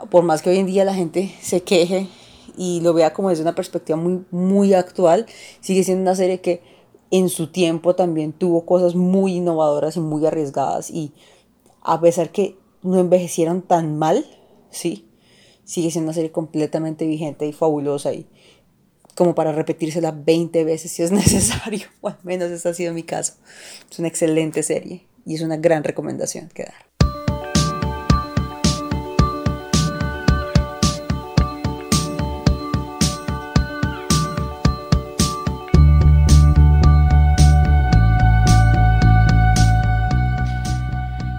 por 0.09 0.23
más 0.23 0.41
que 0.41 0.49
hoy 0.49 0.57
en 0.57 0.67
día 0.67 0.85
la 0.85 0.93
gente 0.93 1.33
se 1.41 1.61
queje 1.61 2.07
y 2.57 2.81
lo 2.81 2.93
vea 2.93 3.13
como 3.13 3.29
desde 3.29 3.43
una 3.43 3.55
perspectiva 3.55 3.97
muy, 3.97 4.25
muy 4.31 4.73
actual, 4.73 5.27
sigue 5.61 5.83
siendo 5.83 6.01
una 6.01 6.15
serie 6.15 6.41
que 6.41 6.61
en 7.11 7.29
su 7.29 7.47
tiempo 7.47 7.95
también 7.95 8.33
tuvo 8.33 8.65
cosas 8.65 8.95
muy 8.95 9.35
innovadoras 9.35 9.95
y 9.95 9.99
muy 10.01 10.25
arriesgadas 10.25 10.89
y 10.89 11.13
a 11.81 12.01
pesar 12.01 12.31
que 12.31 12.57
no 12.81 12.99
envejecieron 12.99 13.61
tan 13.61 13.97
mal, 13.97 14.25
sí, 14.69 15.07
sigue 15.63 15.91
siendo 15.91 16.09
una 16.09 16.15
serie 16.15 16.31
completamente 16.31 17.05
vigente 17.05 17.45
y 17.45 17.53
fabulosa 17.53 18.13
y 18.13 18.27
como 19.15 19.33
para 19.35 19.51
repetírsela 19.51 20.11
20 20.11 20.63
veces 20.63 20.91
si 20.91 21.03
es 21.03 21.11
necesario, 21.13 21.87
o 22.01 22.09
al 22.09 22.19
menos 22.23 22.51
ese 22.51 22.69
ha 22.69 22.73
sido 22.73 22.93
mi 22.93 23.03
caso. 23.03 23.33
Es 23.89 23.99
una 23.99 24.07
excelente 24.07 24.63
serie 24.63 25.05
y 25.25 25.35
es 25.35 25.41
una 25.41 25.57
gran 25.57 25.83
recomendación 25.83 26.49
que 26.53 26.63
dar. 26.63 26.86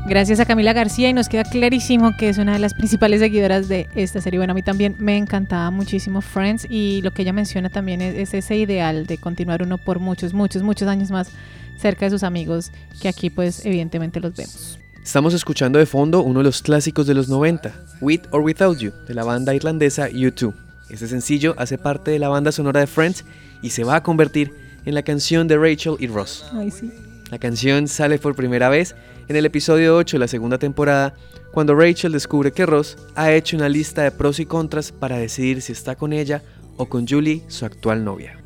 Gracias 0.08 0.40
a 0.40 0.46
Camila 0.46 0.72
García 0.72 1.10
y 1.10 1.12
nos 1.12 1.28
queda 1.28 1.44
clarísimo 1.44 2.16
que 2.16 2.30
es 2.30 2.38
una 2.38 2.54
de 2.54 2.58
las 2.58 2.72
principales 2.72 3.20
seguidoras 3.20 3.68
de 3.68 3.88
esta 3.94 4.22
serie. 4.22 4.38
Bueno, 4.38 4.52
a 4.52 4.54
mí 4.54 4.62
también 4.62 4.96
me 4.98 5.18
encantaba 5.18 5.70
muchísimo 5.70 6.22
Friends 6.22 6.66
y 6.70 7.02
lo 7.02 7.10
que 7.10 7.20
ella 7.20 7.34
menciona 7.34 7.68
también 7.68 8.00
es, 8.00 8.14
es, 8.14 8.32
ese 8.32 8.56
ideal 8.56 9.04
de 9.04 9.18
continuar 9.18 9.62
uno 9.62 9.76
por 9.76 9.98
muchos, 9.98 10.32
muchos, 10.32 10.62
muchos 10.62 10.88
años 10.88 11.10
más 11.10 11.30
cerca 11.76 12.06
de 12.06 12.10
sus 12.10 12.22
amigos 12.22 12.72
que 13.02 13.08
aquí 13.08 13.28
pues 13.28 13.66
evidentemente 13.66 14.18
los 14.18 14.34
vemos. 14.34 14.78
Estamos 15.04 15.34
escuchando 15.34 15.78
de 15.78 15.84
fondo 15.84 16.22
uno 16.22 16.40
de 16.40 16.44
los 16.44 16.62
clásicos 16.62 17.06
de 17.06 17.12
los 17.12 17.28
90, 17.28 17.74
With 18.00 18.22
or 18.30 18.40
Without 18.40 18.78
You, 18.78 18.92
de 19.06 19.12
la 19.12 19.24
banda 19.24 19.54
irlandesa 19.54 20.08
U2. 20.08 20.54
Este 20.88 21.06
sencillo 21.06 21.54
hace 21.58 21.76
parte 21.76 22.12
de 22.12 22.18
la 22.18 22.30
banda 22.30 22.50
sonora 22.50 22.80
de 22.80 22.86
Friends 22.86 23.26
y 23.60 23.70
se 23.70 23.84
va 23.84 23.96
a 23.96 24.02
convertir 24.02 24.54
en 24.86 24.94
la 24.94 25.02
canción 25.02 25.48
de 25.48 25.58
Rachel 25.58 25.96
y 25.98 26.06
Ross. 26.06 26.46
Ay, 26.54 26.70
sí. 26.70 26.90
La 27.30 27.38
canción 27.38 27.88
sale 27.88 28.18
por 28.18 28.34
primera 28.34 28.70
vez 28.70 28.94
en 29.28 29.36
el 29.36 29.46
episodio 29.46 29.96
8 29.96 30.16
de 30.16 30.20
la 30.20 30.28
segunda 30.28 30.58
temporada, 30.58 31.14
cuando 31.52 31.74
Rachel 31.74 32.12
descubre 32.12 32.52
que 32.52 32.66
Ross 32.66 32.96
ha 33.14 33.32
hecho 33.32 33.56
una 33.56 33.68
lista 33.68 34.02
de 34.02 34.10
pros 34.10 34.40
y 34.40 34.46
contras 34.46 34.92
para 34.92 35.18
decidir 35.18 35.62
si 35.62 35.72
está 35.72 35.96
con 35.96 36.12
ella 36.12 36.42
o 36.76 36.86
con 36.86 37.06
Julie, 37.06 37.42
su 37.48 37.64
actual 37.64 38.04
novia. 38.04 38.40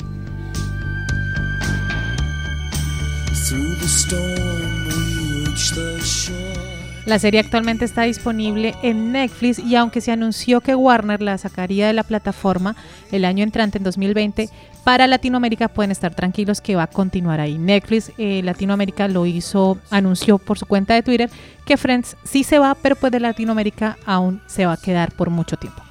La 7.04 7.18
serie 7.18 7.40
actualmente 7.40 7.84
está 7.84 8.02
disponible 8.02 8.76
en 8.82 9.10
Netflix 9.10 9.58
y 9.58 9.74
aunque 9.74 10.00
se 10.00 10.12
anunció 10.12 10.60
que 10.60 10.76
Warner 10.76 11.20
la 11.20 11.36
sacaría 11.36 11.88
de 11.88 11.92
la 11.92 12.04
plataforma 12.04 12.76
el 13.10 13.24
año 13.24 13.42
entrante 13.42 13.78
en 13.78 13.84
2020, 13.84 14.48
para 14.84 15.08
Latinoamérica 15.08 15.66
pueden 15.66 15.90
estar 15.90 16.14
tranquilos 16.14 16.60
que 16.60 16.76
va 16.76 16.84
a 16.84 16.86
continuar 16.86 17.40
ahí. 17.40 17.58
Netflix 17.58 18.12
eh, 18.18 18.40
Latinoamérica 18.44 19.08
lo 19.08 19.26
hizo, 19.26 19.78
anunció 19.90 20.38
por 20.38 20.60
su 20.60 20.66
cuenta 20.66 20.94
de 20.94 21.02
Twitter 21.02 21.28
que 21.64 21.76
Friends 21.76 22.16
sí 22.22 22.44
se 22.44 22.60
va, 22.60 22.76
pero 22.76 22.94
pues 22.94 23.10
de 23.10 23.18
Latinoamérica 23.18 23.98
aún 24.06 24.40
se 24.46 24.66
va 24.66 24.74
a 24.74 24.76
quedar 24.76 25.10
por 25.10 25.28
mucho 25.28 25.56
tiempo. 25.56 25.82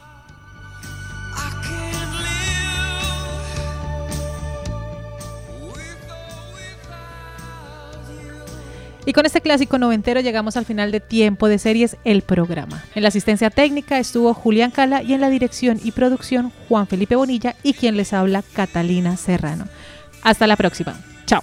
Y 9.06 9.14
con 9.14 9.26
este 9.26 9.42
clásico 9.42 9.78
noventero 9.78 10.22
llegamos 10.22 10.58
al 10.58 10.66
final 10.66 10.92
de 10.92 11.00
Tiempo 11.00 11.48
de 11.48 11.58
Series, 11.58 11.98
el 12.04 12.22
programa. 12.22 12.84
En 12.94 13.02
la 13.02 13.10
asistencia 13.10 13.50
técnica 13.50 13.98
estuvo 13.98 14.34
Julián 14.34 14.72
Cala 14.72 15.02
y 15.02 15.14
en 15.14 15.22
la 15.22 15.30
dirección 15.30 15.80
y 15.84 15.92
producción 15.92 16.52
Juan 16.70 16.88
Felipe 16.88 17.16
Bonilla 17.16 17.56
y 17.64 17.74
quien 17.74 17.98
les 17.98 18.14
habla 18.14 18.44
Catalina 18.54 19.18
Serrano. 19.18 19.68
Hasta 20.22 20.46
la 20.46 20.56
próxima. 20.56 21.00
Chao. 21.26 21.42